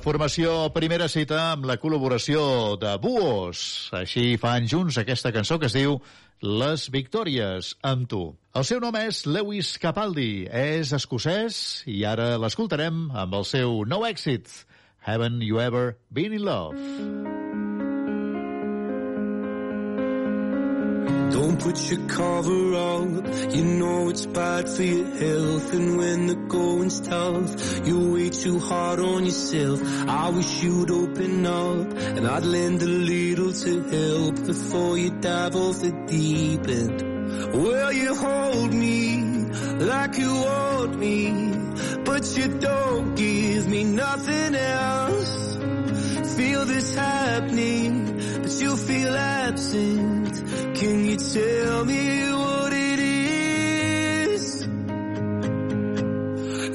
formació 0.08 0.70
Primera 0.72 1.04
Cita 1.12 1.36
amb 1.50 1.66
la 1.68 1.74
col·laboració 1.76 2.40
de 2.80 2.94
Buos. 3.02 3.60
Així 3.92 4.38
fan 4.40 4.64
junts 4.70 4.96
aquesta 4.96 5.34
cançó 5.34 5.58
que 5.60 5.68
es 5.68 5.76
diu 5.76 5.98
Les 6.40 6.86
Victòries 6.94 7.74
amb 7.84 8.06
tu. 8.08 8.22
El 8.56 8.64
seu 8.64 8.80
nom 8.80 8.96
és 8.96 9.26
Lewis 9.28 9.74
Capaldi, 9.82 10.46
és 10.48 10.94
escocès 10.96 11.82
i 11.84 11.98
ara 12.08 12.38
l'escoltarem 12.40 13.10
amb 13.12 13.36
el 13.36 13.44
seu 13.50 13.82
nou 13.90 14.08
èxit, 14.08 14.48
Haven't 15.04 15.44
You 15.44 15.60
Ever 15.60 15.98
Been 16.08 16.32
in 16.40 16.48
Love? 16.48 17.47
Don't 21.30 21.60
put 21.60 21.90
your 21.90 22.06
cover 22.08 22.74
up, 22.74 23.54
you 23.54 23.64
know 23.64 24.08
it's 24.08 24.26
bad 24.26 24.68
for 24.68 24.82
your 24.82 25.06
health. 25.06 25.74
And 25.74 25.98
when 25.98 26.26
the 26.26 26.34
going's 26.34 27.00
tough, 27.00 27.86
you're 27.86 28.12
way 28.14 28.30
too 28.30 28.58
hard 28.58 29.00
on 29.00 29.24
yourself. 29.24 29.80
I 30.08 30.30
wish 30.30 30.62
you'd 30.62 30.90
open 30.90 31.46
up, 31.46 31.92
and 32.16 32.26
I'd 32.26 32.44
lend 32.44 32.82
a 32.82 32.86
little 32.86 33.52
to 33.52 33.82
help 33.82 34.46
before 34.46 34.98
you 34.98 35.10
dive 35.10 35.54
off 35.54 35.80
the 35.80 35.92
deep 36.06 36.66
end. 36.68 37.02
Well, 37.52 37.92
you 37.92 38.14
hold 38.14 38.72
me 38.72 39.18
like 39.80 40.16
you 40.18 40.32
want 40.32 40.98
me, 40.98 41.52
but 42.04 42.36
you 42.36 42.58
don't 42.58 43.14
give 43.14 43.68
me 43.68 43.84
nothing 43.84 44.54
else. 44.54 45.56
Feel 46.36 46.64
this 46.64 46.94
happening, 46.94 48.17
but 48.48 48.60
you 48.62 48.76
feel 48.76 49.14
absent. 49.14 50.34
Can 50.76 51.04
you 51.04 51.16
tell 51.18 51.84
me 51.84 52.32
what 52.32 52.72
it 52.72 52.98
is? 52.98 54.62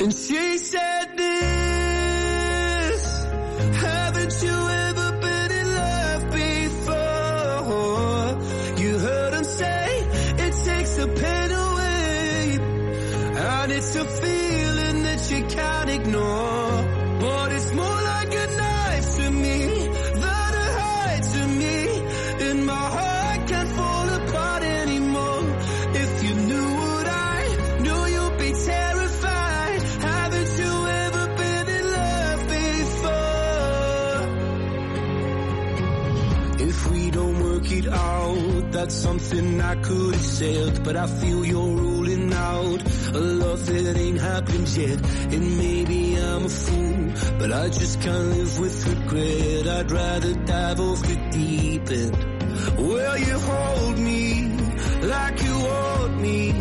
And 0.02 0.14
she 0.14 0.58
said 0.60 1.13
something 38.92 39.62
I 39.62 39.76
could 39.76 40.16
accept. 40.16 40.84
But 40.84 40.96
I 40.96 41.08
feel 41.08 41.46
you're 41.46 41.76
ruling 41.76 42.34
out 42.34 42.82
a 43.14 43.20
love 43.20 43.66
that 43.66 43.98
ain't 43.98 44.20
happened 44.20 44.70
yet. 44.76 45.00
And 45.34 45.58
maybe 45.58 46.18
I'm 46.18 46.46
a 46.46 46.50
fool, 46.50 47.38
but 47.40 47.52
I 47.52 47.70
just 47.70 48.02
can't 48.02 48.28
live 48.36 48.60
with 48.60 48.88
regret. 48.88 49.68
I'd 49.68 49.92
rather 49.92 50.34
dive 50.34 50.80
off 50.80 51.02
the 51.02 51.16
deep 51.32 51.90
end. 51.90 52.34
Well, 52.78 53.18
you 53.18 53.40
hold 53.40 54.00
me 54.00 54.50
like 55.02 55.42
you 55.44 55.56
want 55.58 56.22
me, 56.22 56.52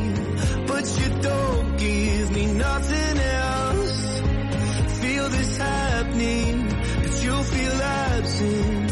but 0.67 0.85
you 0.99 1.09
don't 1.21 1.77
give 1.77 2.31
me 2.33 2.47
nothing 2.55 3.19
else. 3.19 4.21
Feel 5.01 5.29
this 5.29 5.57
happening, 5.57 6.69
but 7.03 7.23
you 7.25 7.43
feel 7.43 7.83
absent. 7.83 8.91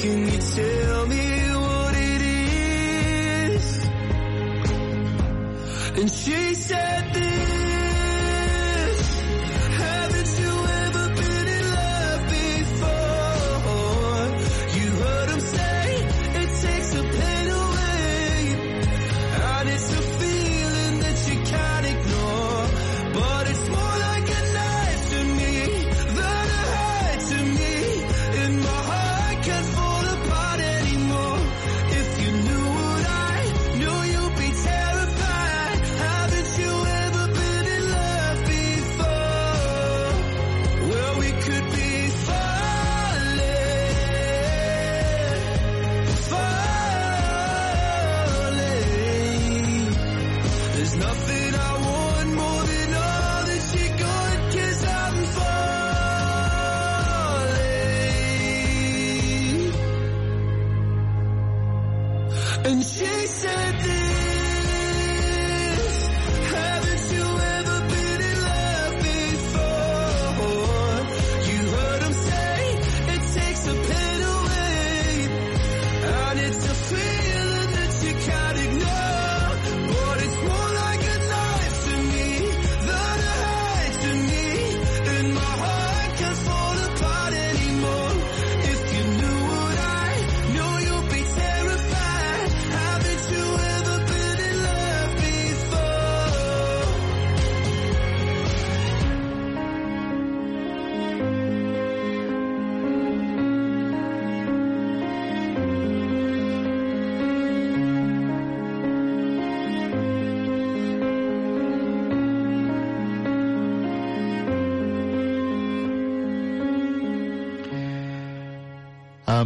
Can 0.00 0.18
you 0.26 0.38
tell 0.38 1.06
me 1.06 1.29
And 6.00 6.10
she 6.10 6.54
said 6.54 7.29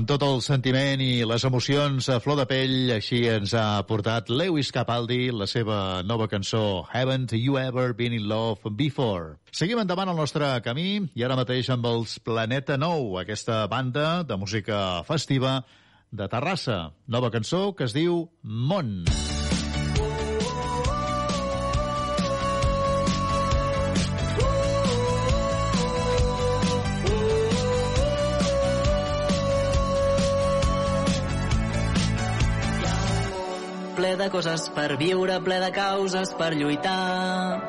Amb 0.04 0.10
tot 0.10 0.24
el 0.26 0.42
sentiment 0.44 1.00
i 1.00 1.22
les 1.24 1.46
emocions 1.48 2.10
a 2.12 2.18
flor 2.20 2.36
de 2.36 2.44
pell, 2.44 2.90
així 2.92 3.22
ens 3.32 3.54
ha 3.56 3.80
portat 3.88 4.28
Lewis 4.28 4.68
Capaldi, 4.68 5.30
la 5.32 5.46
seva 5.48 6.02
nova 6.04 6.26
cançó 6.28 6.82
Haven't 6.92 7.32
You 7.32 7.56
Ever 7.56 7.94
Been 7.96 8.12
in 8.12 8.28
Love 8.28 8.68
Before. 8.76 9.38
Seguim 9.48 9.80
endavant 9.80 10.12
el 10.12 10.20
nostre 10.20 10.50
camí 10.60 11.06
i 11.16 11.24
ara 11.24 11.40
mateix 11.40 11.72
amb 11.72 11.88
els 11.88 12.18
Planeta 12.20 12.76
Nou, 12.76 13.14
aquesta 13.22 13.62
banda 13.72 14.20
de 14.28 14.36
música 14.36 15.00
festiva 15.08 15.62
de 16.12 16.28
Terrassa. 16.28 16.82
Nova 17.08 17.32
cançó 17.32 17.70
que 17.72 17.88
es 17.88 17.96
diu 17.96 18.26
Mont. 18.42 19.08
De 34.24 34.30
coses 34.32 34.70
per 34.72 34.96
viure, 34.96 35.34
ple 35.44 35.56
de 35.60 35.70
causes 35.74 36.30
per 36.38 36.54
lluitar. 36.56 37.60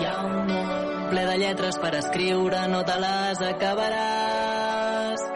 Hi 0.00 0.06
ha 0.08 0.14
un 0.24 0.38
món 0.48 1.02
ple 1.10 1.24
de 1.28 1.34
lletres 1.42 1.76
per 1.82 1.90
escriure, 1.98 2.62
no 2.72 2.80
te 2.88 2.96
les 3.02 3.42
acabaràs. 3.50 5.26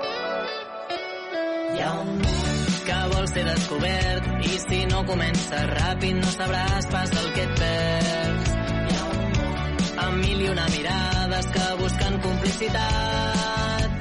Hi 1.75 1.83
ha 1.85 1.91
un 2.05 2.15
món 2.23 2.63
que 2.87 3.01
vol 3.13 3.29
ser 3.35 3.45
descobert 3.51 4.31
i 4.49 4.63
si 4.65 4.81
no 4.93 5.03
comences 5.11 5.69
ràpid 5.75 6.23
no 6.23 6.33
sabràs 6.39 6.89
pas 6.95 7.13
el 7.21 7.29
que 7.37 7.45
et 7.51 7.55
perds. 7.61 8.55
Hi 8.87 8.97
ha 8.97 9.05
un 9.11 9.29
món 9.43 10.07
amb 10.07 10.25
mil 10.25 10.47
i 10.47 10.49
una 10.55 10.71
mirades 10.73 11.53
que 11.59 11.69
busquen 11.83 12.21
complicitat. 12.31 14.01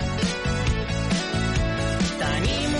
Tenim 2.23 2.74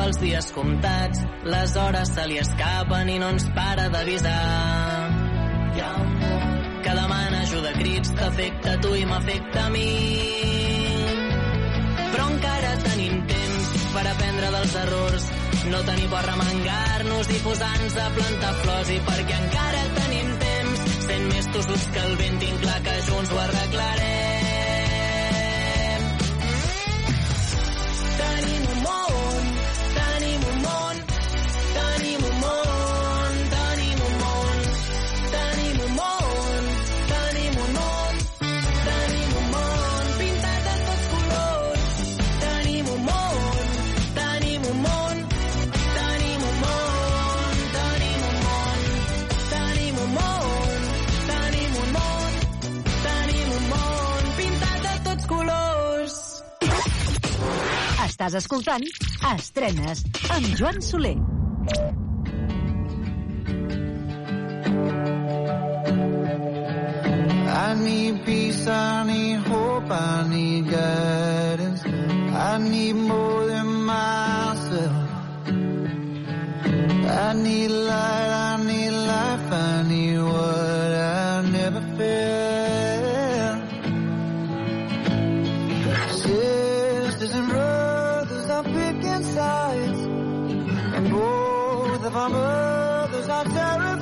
Els 0.00 0.18
dies 0.18 0.46
comptats, 0.56 1.20
les 1.44 1.72
hores 1.76 2.10
se 2.14 2.22
li 2.26 2.38
escapen 2.40 3.10
i 3.12 3.18
no 3.20 3.28
ens 3.34 3.44
para 3.56 3.88
d'avisar. 3.92 4.36
Hi 5.76 5.82
ha 5.84 5.90
un 6.00 6.14
món 6.22 6.54
que 6.86 6.94
demana 6.96 7.42
ajuda 7.44 7.70
a 7.70 7.76
crits, 7.76 8.14
t'afecta 8.18 8.76
tu 8.84 8.94
i 8.96 9.04
m'afecta 9.10 9.66
a 9.66 9.72
mi. 9.74 9.90
Però 12.14 12.30
encara 12.32 12.72
tenim 12.86 13.20
temps 13.34 13.74
per 13.92 14.06
aprendre 14.14 14.52
dels 14.56 14.78
errors, 14.84 15.28
no 15.74 15.82
tenir 15.90 16.08
por 16.14 16.22
a 16.22 16.24
remengar-nos 16.30 17.34
i 17.36 17.42
posar-nos 17.44 17.98
a 18.00 18.08
plantar 18.16 18.54
flors 18.64 18.94
i 18.96 19.02
perquè 19.10 19.42
encara 19.44 19.84
tenim 20.00 20.32
temps, 20.46 20.88
sent 21.10 21.28
més 21.34 21.52
tossuts 21.58 21.86
que 21.92 22.08
el 22.08 22.16
vent, 22.24 22.40
tinc 22.46 22.64
clar 22.64 22.80
que 22.88 22.96
junts 23.10 23.36
ho 23.36 23.44
arreglarem. 23.44 24.19
Estàs 58.20 58.34
escoltant 58.36 58.82
Estrenes 59.30 60.02
amb 60.34 60.48
Joan 60.58 60.82
Soler. 60.84 61.14
I 67.62 67.70
need 67.80 68.20
peace, 68.26 68.66
I 68.68 69.06
need 69.08 69.38
hope, 69.48 69.90
I 69.90 70.28
need 70.28 70.68
guidance. 70.68 71.82
I 71.86 72.58
need 72.58 72.96
more 72.96 73.46
than 73.46 73.72
myself. 73.88 75.08
I 77.24 77.32
need 77.40 77.70
light, 77.70 78.32
I 78.44 78.56
need 78.68 78.90
life, 79.14 79.50
I 79.50 79.82
need 79.88 80.19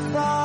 goodbye. 0.08 0.37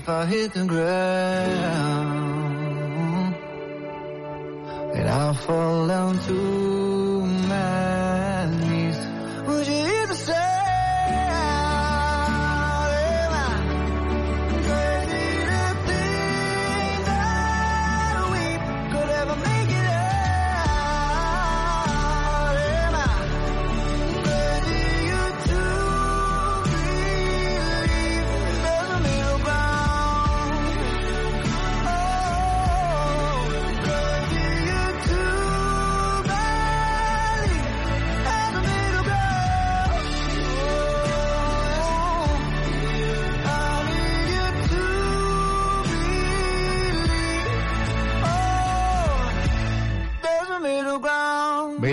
if 0.00 0.08
I 0.08 0.24
hit 0.24 0.54
the 0.54 0.64
ground, 0.64 0.94
and 4.96 5.08
I'll 5.10 5.34
fall 5.34 5.88
down 5.88 6.18
too. 6.26 6.79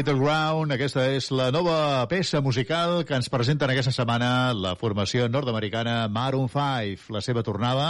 Battleground. 0.08 0.72
Aquesta 0.72 1.02
és 1.12 1.26
la 1.36 1.50
nova 1.52 2.06
peça 2.08 2.40
musical 2.40 3.02
que 3.04 3.18
ens 3.18 3.28
presenten 3.28 3.74
aquesta 3.74 3.92
setmana 3.92 4.54
la 4.56 4.72
formació 4.80 5.26
nord-americana 5.28 6.06
Maroon 6.08 6.48
5, 6.48 7.10
la 7.12 7.20
seva 7.26 7.44
tornada 7.44 7.90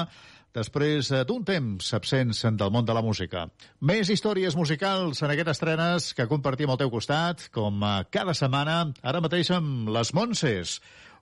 després 0.58 1.12
eh, 1.14 1.20
d'un 1.30 1.46
temps 1.46 1.92
absents 1.94 2.42
del 2.58 2.74
món 2.74 2.88
de 2.90 2.96
la 2.98 3.04
música. 3.06 3.44
Més 3.86 4.10
històries 4.10 4.58
musicals 4.58 5.22
en 5.22 5.36
aquestes 5.36 5.60
estrenes 5.60 6.10
que 6.18 6.26
compartim 6.26 6.74
al 6.74 6.82
teu 6.82 6.90
costat, 6.90 7.52
com 7.54 7.86
eh, 7.86 7.94
cada 8.10 8.34
setmana, 8.34 8.80
ara 9.06 9.22
mateix 9.22 9.54
amb 9.54 9.94
Les 9.94 10.10
Monses, 10.18 10.80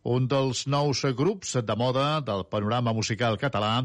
un 0.07 0.31
dels 0.31 0.63
nous 0.71 1.03
grups 1.19 1.57
de 1.59 1.75
moda 1.75 2.21
del 2.23 2.47
panorama 2.47 2.95
musical 2.95 3.35
català, 3.41 3.81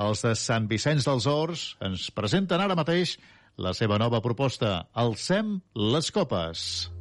els 0.00 0.24
de 0.24 0.32
Sant 0.32 0.72
Vicenç 0.72 1.04
dels 1.04 1.28
Horts, 1.28 1.74
ens 1.84 2.08
presenten 2.16 2.64
ara 2.64 2.78
mateix 2.78 3.18
la 3.56 3.74
seva 3.76 3.98
nova 4.02 4.22
proposta, 4.24 4.88
Alcem 4.94 5.58
les 5.74 6.10
copes. 6.14 6.93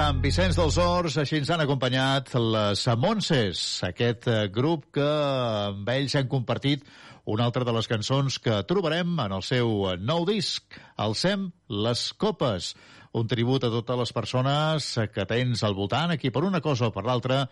Sant 0.00 0.22
Vicenç 0.24 0.56
dels 0.56 0.78
Horts, 0.80 1.18
així 1.20 1.36
ens 1.36 1.50
han 1.52 1.60
acompanyat 1.60 2.30
les 2.40 2.86
Monses, 2.96 3.60
aquest 3.84 4.30
eh, 4.32 4.46
grup 4.48 4.86
que 4.96 5.04
amb 5.04 5.90
ells 5.92 6.14
han 6.16 6.30
compartit 6.30 6.86
una 7.28 7.44
altra 7.44 7.66
de 7.68 7.74
les 7.76 7.88
cançons 7.90 8.38
que 8.40 8.62
trobarem 8.70 9.12
en 9.26 9.34
el 9.36 9.44
seu 9.44 9.90
nou 10.00 10.24
disc, 10.24 10.78
Alcem 11.04 11.50
les 11.84 12.06
Copes, 12.16 12.70
un 13.12 13.28
tribut 13.28 13.66
a 13.66 13.72
totes 13.74 14.00
les 14.00 14.14
persones 14.16 14.88
que 15.12 15.26
tens 15.28 15.66
al 15.68 15.76
voltant, 15.76 16.14
aquí 16.14 16.32
per 16.32 16.46
una 16.48 16.62
cosa 16.64 16.88
o 16.88 16.94
per 16.96 17.04
l'altra 17.04 17.42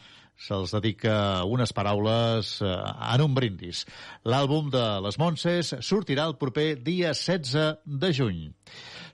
se'ls 0.41 0.73
dedica 0.79 1.45
unes 1.45 1.77
paraules 1.77 2.55
eh, 2.63 2.77
en 3.13 3.27
un 3.27 3.37
brindis. 3.37 3.85
L'àlbum 4.25 4.73
de 4.73 4.87
les 5.05 5.21
Monses 5.21 5.75
sortirà 5.85 6.25
el 6.33 6.39
proper 6.41 6.71
dia 6.81 7.13
16 7.13 7.85
de 7.85 8.15
juny. 8.23 8.47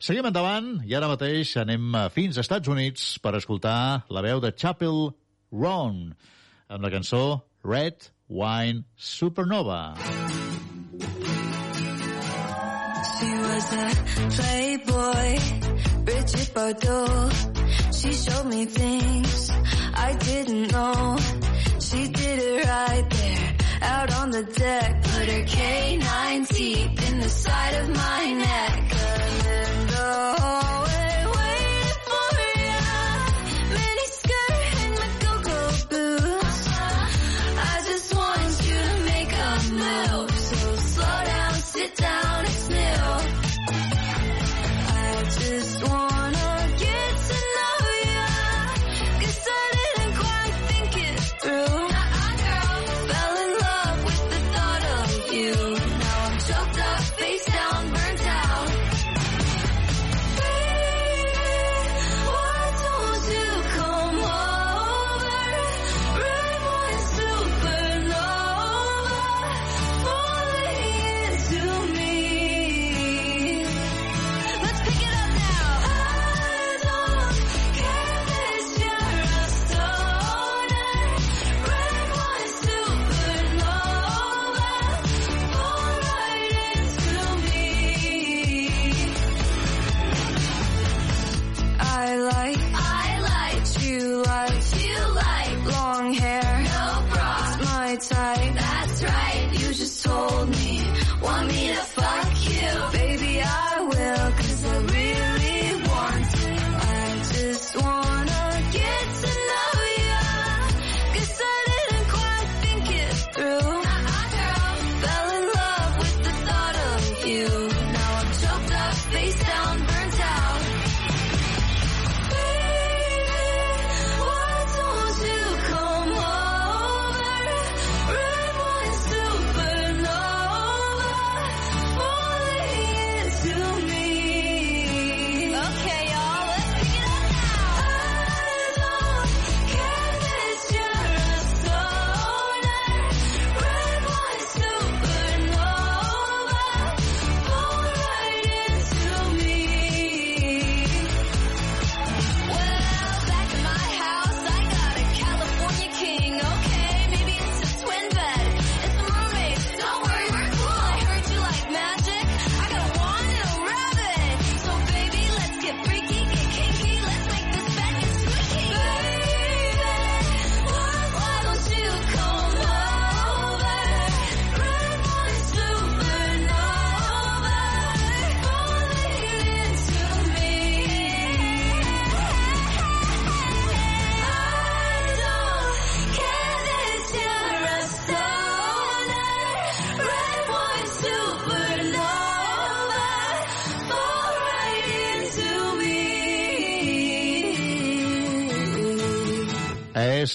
Seguim 0.03 0.27
endavant 0.27 0.81
i 0.89 0.95
ara 0.97 1.09
mateix 1.11 1.55
anem 1.61 1.95
fins 2.15 2.37
als 2.37 2.45
Estats 2.47 2.71
Units 2.71 3.07
per 3.23 3.35
escoltar 3.39 4.05
la 4.11 4.23
veu 4.25 4.41
de 4.43 4.51
Chapel 4.53 5.12
Roan 5.53 6.15
amb 6.69 6.83
la 6.83 6.91
cançó 6.91 7.23
Red 7.65 8.11
Wine 8.29 8.85
Supernova. 8.99 9.95
She 13.15 13.31
was 13.47 13.66
a 13.73 13.89
playboy, 14.37 15.39
Bridget 16.05 16.51
Bardot. 16.55 17.95
She 17.95 18.12
showed 18.12 18.47
me 18.47 18.66
things 18.66 19.51
I 19.95 20.15
didn't 20.15 20.73
know. 20.73 21.16
She 21.81 22.09
did 22.09 22.39
it 22.39 22.66
right 22.66 23.11
there, 23.11 23.57
out 23.83 24.15
on 24.15 24.31
the 24.31 24.43
deck. 24.43 25.03
Put 25.03 25.29
her 25.29 25.45
canine 25.45 26.47
teeth 26.47 27.12
in 27.12 27.21
the 27.21 27.29
side 27.29 27.75
of 27.83 27.89
my 27.89 28.33
neck. 28.33 28.95
Oh. 30.16 30.73
My 97.95 98.01
type. 98.01 98.55
That's 98.55 99.03
right, 99.05 99.49
you 99.53 99.75
just 99.75 100.05
told 100.05 100.49
me, 100.49 100.83
want 101.23 101.49
me 101.49 101.69
to 101.69 101.94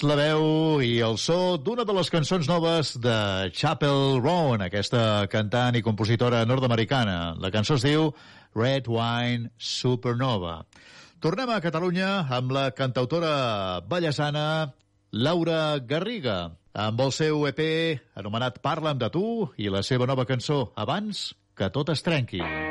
La 0.00 0.14
veu 0.16 0.80
i 0.80 1.02
el 1.04 1.18
so 1.20 1.58
d'una 1.60 1.84
de 1.84 1.92
les 1.92 2.08
cançons 2.08 2.46
noves 2.48 2.94
de 3.04 3.16
Chapel 3.52 4.16
Roan, 4.22 4.62
aquesta 4.64 5.26
cantant 5.28 5.76
i 5.76 5.82
compositora 5.84 6.40
nord-americana. 6.48 7.34
La 7.36 7.50
cançó 7.52 7.76
es 7.76 7.84
diu 7.84 8.08
Red 8.56 8.88
Wine 8.88 9.50
Supernova. 9.60 10.62
Tornem 11.20 11.52
a 11.52 11.60
Catalunya 11.60 12.08
amb 12.32 12.56
la 12.56 12.70
cantautora 12.72 13.34
ballesana 13.90 14.72
Laura 15.12 15.76
Garriga, 15.84 16.38
amb 16.72 17.04
el 17.04 17.12
seu 17.12 17.44
EP 17.50 17.62
anomenat 18.16 18.62
Parla'm 18.64 18.96
de 18.96 19.12
tu 19.12 19.50
i 19.60 19.68
la 19.68 19.84
seva 19.84 20.08
nova 20.08 20.24
cançó 20.24 20.70
Abans 20.80 21.30
que 21.52 21.68
tot 21.68 21.92
es 21.92 22.00
trenqui. 22.06 22.40
Thank 22.40 22.69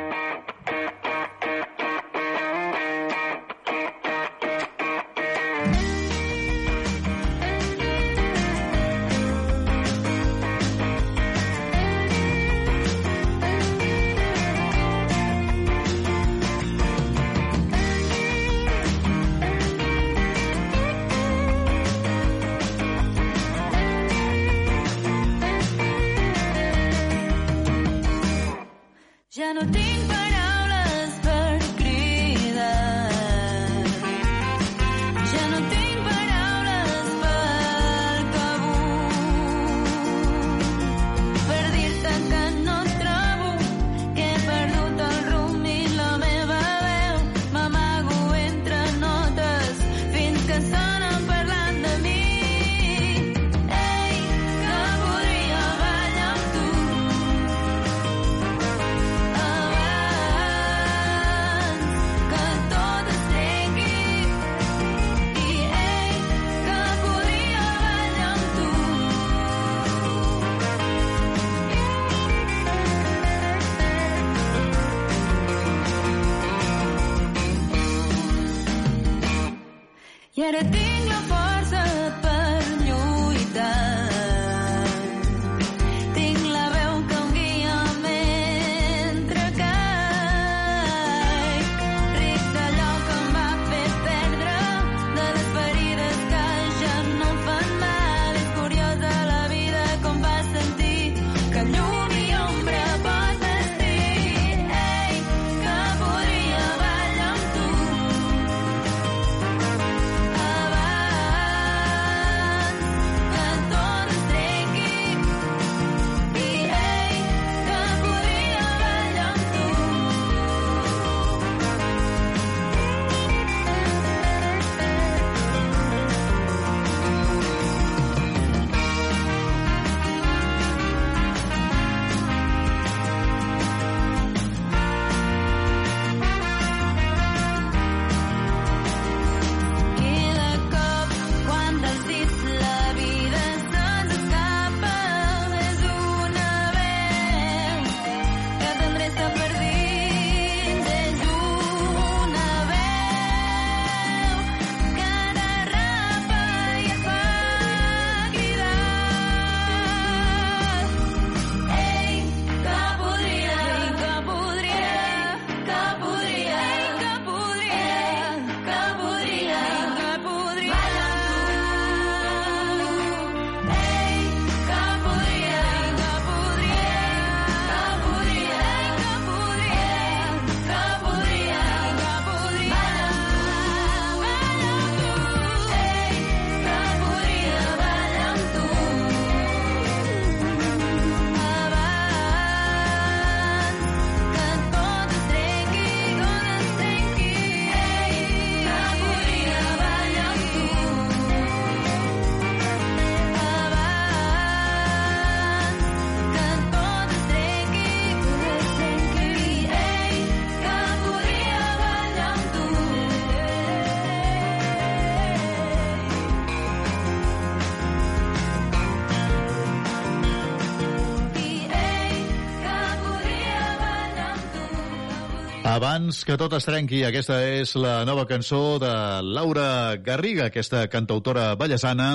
Abans 225.80 226.26
que 226.28 226.34
tot 226.36 226.52
es 226.52 226.66
trenqui, 226.68 226.98
aquesta 227.08 227.38
és 227.40 227.70
la 227.80 228.02
nova 228.04 228.26
cançó 228.28 228.74
de 228.82 228.90
Laura 229.24 229.96
Garriga, 230.04 230.50
aquesta 230.50 230.82
cantautora 230.92 231.54
ballesana, 231.56 232.10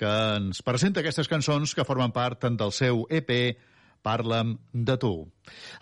que 0.00 0.12
ens 0.38 0.62
presenta 0.64 1.02
aquestes 1.02 1.28
cançons 1.28 1.76
que 1.76 1.84
formen 1.84 2.16
part 2.16 2.48
del 2.56 2.72
seu 2.72 3.04
EP 3.12 3.28
Parla'm 4.00 4.56
de 4.72 4.96
tu. 4.96 5.12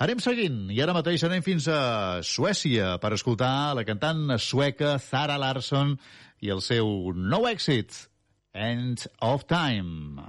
Anem 0.03 0.19
seguint, 0.19 0.67
i 0.75 0.83
ara 0.83 0.99
mateix 0.99 1.23
anem 1.23 1.47
fins 1.47 1.71
a 1.71 1.79
Suècia 2.27 2.97
per 2.99 3.15
escoltar 3.15 3.77
la 3.79 3.87
cantant 3.87 4.35
sueca 4.43 4.97
Zara 4.99 5.39
Larsson 5.39 5.95
i 6.43 6.51
el 6.51 6.59
seu 6.59 7.13
nou 7.15 7.47
èxit, 7.47 8.09
End 8.51 9.07
of 9.23 9.47
Time. 9.47 10.27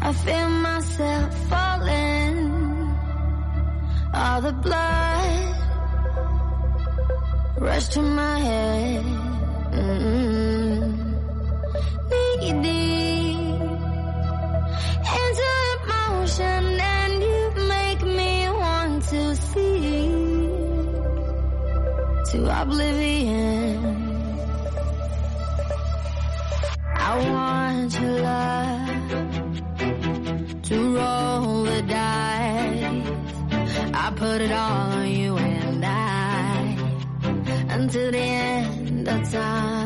I 0.00 0.12
feel 0.12 0.48
myself 0.48 1.48
falling. 1.48 2.36
All 4.14 4.40
the 4.40 4.52
blood 4.52 5.56
rushed 7.58 7.92
to 7.92 8.02
my 8.02 8.38
head. 8.38 9.04
Mm 9.72 9.98
-hmm. 9.98 11.08
Deep 12.10 12.64
into 15.22 15.48
emotion, 15.74 16.62
and 16.96 17.14
you 17.28 17.42
make 17.74 18.02
me 18.18 18.32
want 18.62 19.08
to 19.12 19.22
see 19.50 20.48
to 22.30 22.38
oblivion. 22.62 23.78
I 27.08 27.12
want 27.32 28.00
your 28.00 28.20
love 28.22 28.97
to 30.68 30.96
roll 30.96 31.62
the 31.64 31.80
dice. 31.80 33.06
I 33.94 34.12
put 34.14 34.42
it 34.42 34.52
all 34.52 34.92
on 34.92 35.10
you 35.10 35.38
and 35.38 35.82
I 35.82 36.76
until 37.70 38.10
the 38.10 38.18
end 38.18 39.08
of 39.08 39.30
time. 39.32 39.77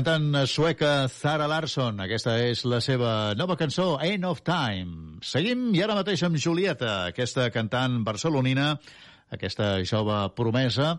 cantant 0.00 0.46
sueca 0.48 1.08
Zara 1.12 1.44
Larsson. 1.50 1.98
Aquesta 2.00 2.38
és 2.40 2.62
la 2.64 2.78
seva 2.80 3.34
nova 3.36 3.56
cançó, 3.60 3.98
End 4.00 4.24
of 4.24 4.40
Time. 4.46 5.18
Seguim 5.20 5.74
i 5.76 5.82
ara 5.84 5.98
mateix 5.98 6.22
amb 6.24 6.40
Julieta, 6.40 7.10
aquesta 7.12 7.50
cantant 7.52 8.00
barcelonina, 8.06 8.72
aquesta 9.36 9.74
jove 9.84 10.22
promesa, 10.40 10.94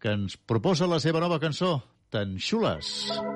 que 0.00 0.16
ens 0.16 0.40
proposa 0.40 0.88
la 0.88 1.02
seva 1.04 1.20
nova 1.20 1.42
cançó, 1.42 1.82
Tan 2.08 2.38
xules. 2.40 2.94
Tan 3.10 3.18
xules. 3.20 3.35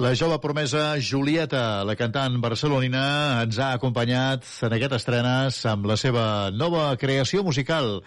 La 0.00 0.14
jove 0.16 0.38
promesa 0.40 0.96
Julieta, 0.96 1.84
la 1.84 1.92
cantant 1.92 2.38
barcelonina, 2.40 3.42
ens 3.42 3.58
ha 3.60 3.74
acompanyat 3.76 4.46
en 4.64 4.72
aquest 4.72 4.94
estrenes 4.96 5.58
amb 5.68 5.84
la 5.90 5.98
seva 6.00 6.24
nova 6.56 6.86
creació 6.96 7.42
musical, 7.44 7.98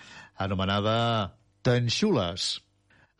anomenada 0.42 0.96
Tenxules. 1.62 2.48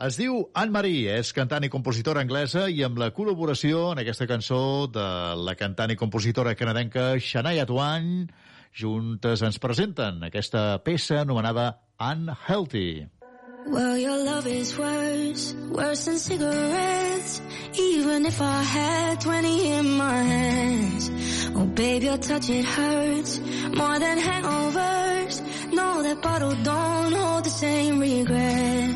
Es 0.02 0.18
diu 0.18 0.42
Anne-Marie, 0.58 1.20
és 1.22 1.30
cantant 1.38 1.68
i 1.68 1.70
compositora 1.70 2.26
anglesa 2.26 2.66
i 2.66 2.82
amb 2.82 2.98
la 2.98 3.12
col·laboració 3.14 3.92
en 3.94 4.02
aquesta 4.02 4.26
cançó 4.26 4.90
de 4.90 5.08
la 5.38 5.54
cantant 5.60 5.94
i 5.94 6.00
compositora 6.00 6.58
canadenca 6.58 7.12
Shania 7.22 7.70
Twain, 7.70 8.32
juntes 8.74 9.46
ens 9.46 9.62
presenten 9.62 10.26
aquesta 10.32 10.72
peça 10.82 11.22
anomenada 11.22 11.76
Unhealthy. 12.02 13.04
Unhealthy. 13.06 13.23
Well, 13.66 13.98
your 13.98 14.18
love 14.24 14.46
is 14.46 14.78
worse, 14.78 15.54
worse 15.70 16.06
than 16.06 16.18
cigarettes. 16.20 17.42
Even 17.80 18.26
if 18.26 18.42
I 18.42 18.62
had 18.62 19.22
20 19.22 19.68
in 19.72 19.90
my 19.92 20.22
hands. 20.22 21.12
Oh, 21.56 21.66
babe, 21.66 22.04
your 22.04 22.18
touch, 22.18 22.50
it 22.50 22.66
hurts 22.66 23.40
more 23.40 24.00
than 24.00 24.18
hangovers. 24.20 25.72
No, 25.72 26.04
that 26.04 26.22
bottle 26.22 26.56
don't 26.64 27.14
hold 27.14 27.46
the 27.46 27.50
same 27.50 28.00
regret. 28.00 28.90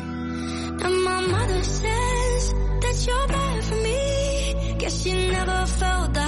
And 0.84 1.02
my 1.02 1.20
mother 1.22 1.62
says 1.62 2.52
that 2.82 3.06
you're 3.06 3.28
bad 3.28 3.64
for 3.64 3.76
me. 3.76 4.76
Guess 4.78 5.02
she 5.02 5.12
never 5.12 5.66
felt 5.66 6.12
that 6.12 6.27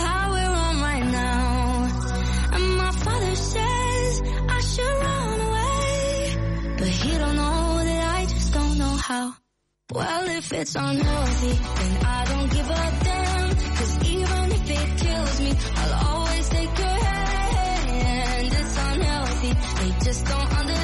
how. 9.11 9.35
Well, 9.93 10.29
if 10.39 10.53
it's 10.53 10.75
unhealthy, 10.77 11.55
then 11.79 11.93
I 12.17 12.25
don't 12.31 12.51
give 12.57 12.71
a 12.71 12.85
damn. 13.07 13.51
Cause 13.79 13.95
even 14.15 14.43
if 14.57 14.71
it 14.79 14.89
kills 15.03 15.41
me, 15.41 15.53
I'll 15.81 15.95
always 16.11 16.49
take 16.49 16.79
your 16.85 16.99
hand. 17.11 18.53
It's 18.61 18.77
unhealthy, 18.89 19.53
they 19.79 19.91
just 20.07 20.27
don't 20.27 20.53
understand. 20.61 20.80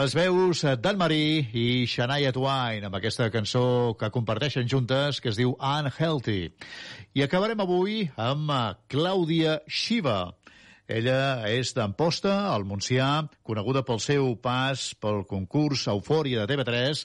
Les 0.00 0.14
veus 0.16 0.62
d'en 0.80 0.96
Marí 0.96 1.24
i 1.52 1.84
Shania 1.84 2.30
Twain 2.32 2.86
amb 2.86 2.94
aquesta 2.96 3.26
cançó 3.28 3.92
que 4.00 4.08
comparteixen 4.14 4.68
juntes 4.70 5.18
que 5.20 5.28
es 5.28 5.36
diu 5.36 5.50
Unhealthy. 5.58 6.54
I 7.12 7.24
acabarem 7.26 7.60
avui 7.60 8.06
amb 8.16 8.48
Clàudia 8.88 9.58
Xiva. 9.68 10.32
Ella 10.88 11.44
és 11.50 11.74
d'Amposta, 11.76 12.32
al 12.48 12.64
Montsià, 12.64 13.10
coneguda 13.44 13.82
pel 13.84 14.00
seu 14.00 14.30
pas 14.40 14.86
pel 15.02 15.20
concurs 15.28 15.84
Eufòria 15.92 16.46
de 16.46 16.54
TV3 16.54 17.04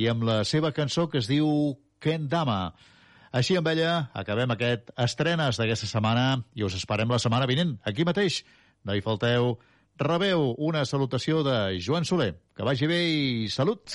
i 0.00 0.06
amb 0.08 0.24
la 0.24 0.38
seva 0.48 0.72
cançó 0.72 1.10
que 1.12 1.20
es 1.20 1.28
diu 1.28 1.74
Ken 2.00 2.24
Dama. 2.30 2.70
Així 3.36 3.58
amb 3.60 3.68
ella 3.74 4.06
acabem 4.16 4.56
aquest 4.56 4.94
estrenes 4.96 5.60
d'aquesta 5.60 5.90
setmana 5.92 6.30
i 6.56 6.64
us 6.64 6.78
esperem 6.78 7.12
la 7.12 7.20
setmana 7.20 7.50
vinent, 7.50 7.76
aquí 7.84 8.08
mateix. 8.08 8.46
No 8.80 8.96
hi 8.96 9.04
falteu. 9.04 9.58
Rebeu 10.00 10.54
una 10.56 10.86
salutació 10.88 11.42
de 11.44 11.76
Joan 11.84 12.08
Soler. 12.08 12.32
Que 12.56 12.64
vagi 12.64 12.88
bé 12.88 13.00
i 13.04 13.48
salut! 13.52 13.92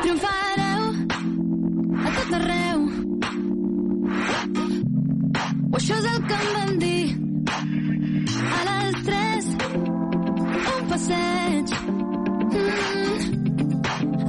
Triomfareu 0.00 0.60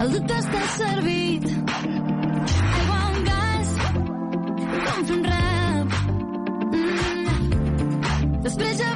El 0.01 0.09
dubte 0.15 0.33
està 0.33 0.61
servit. 0.73 1.43
Aigua 2.77 2.95
amb 3.07 3.19
gas, 3.27 3.73
com 3.83 5.03
fer 5.09 5.17
un 5.17 5.27
rap. 5.27 5.93
Mm. 6.79 8.39
Després 8.47 8.81
ja 8.81 8.89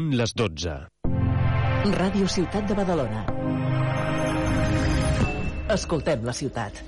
Són 0.00 0.14
les 0.16 0.32
12. 0.40 0.74
Ràdio 1.94 2.28
Ciutat 2.34 2.70
de 2.70 2.76
Badalona. 2.78 3.24
Escoltem 5.74 6.24
la 6.28 6.32
ciutat. 6.38 6.78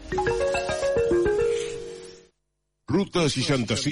Ruta 2.94 3.26
66. 3.34 3.84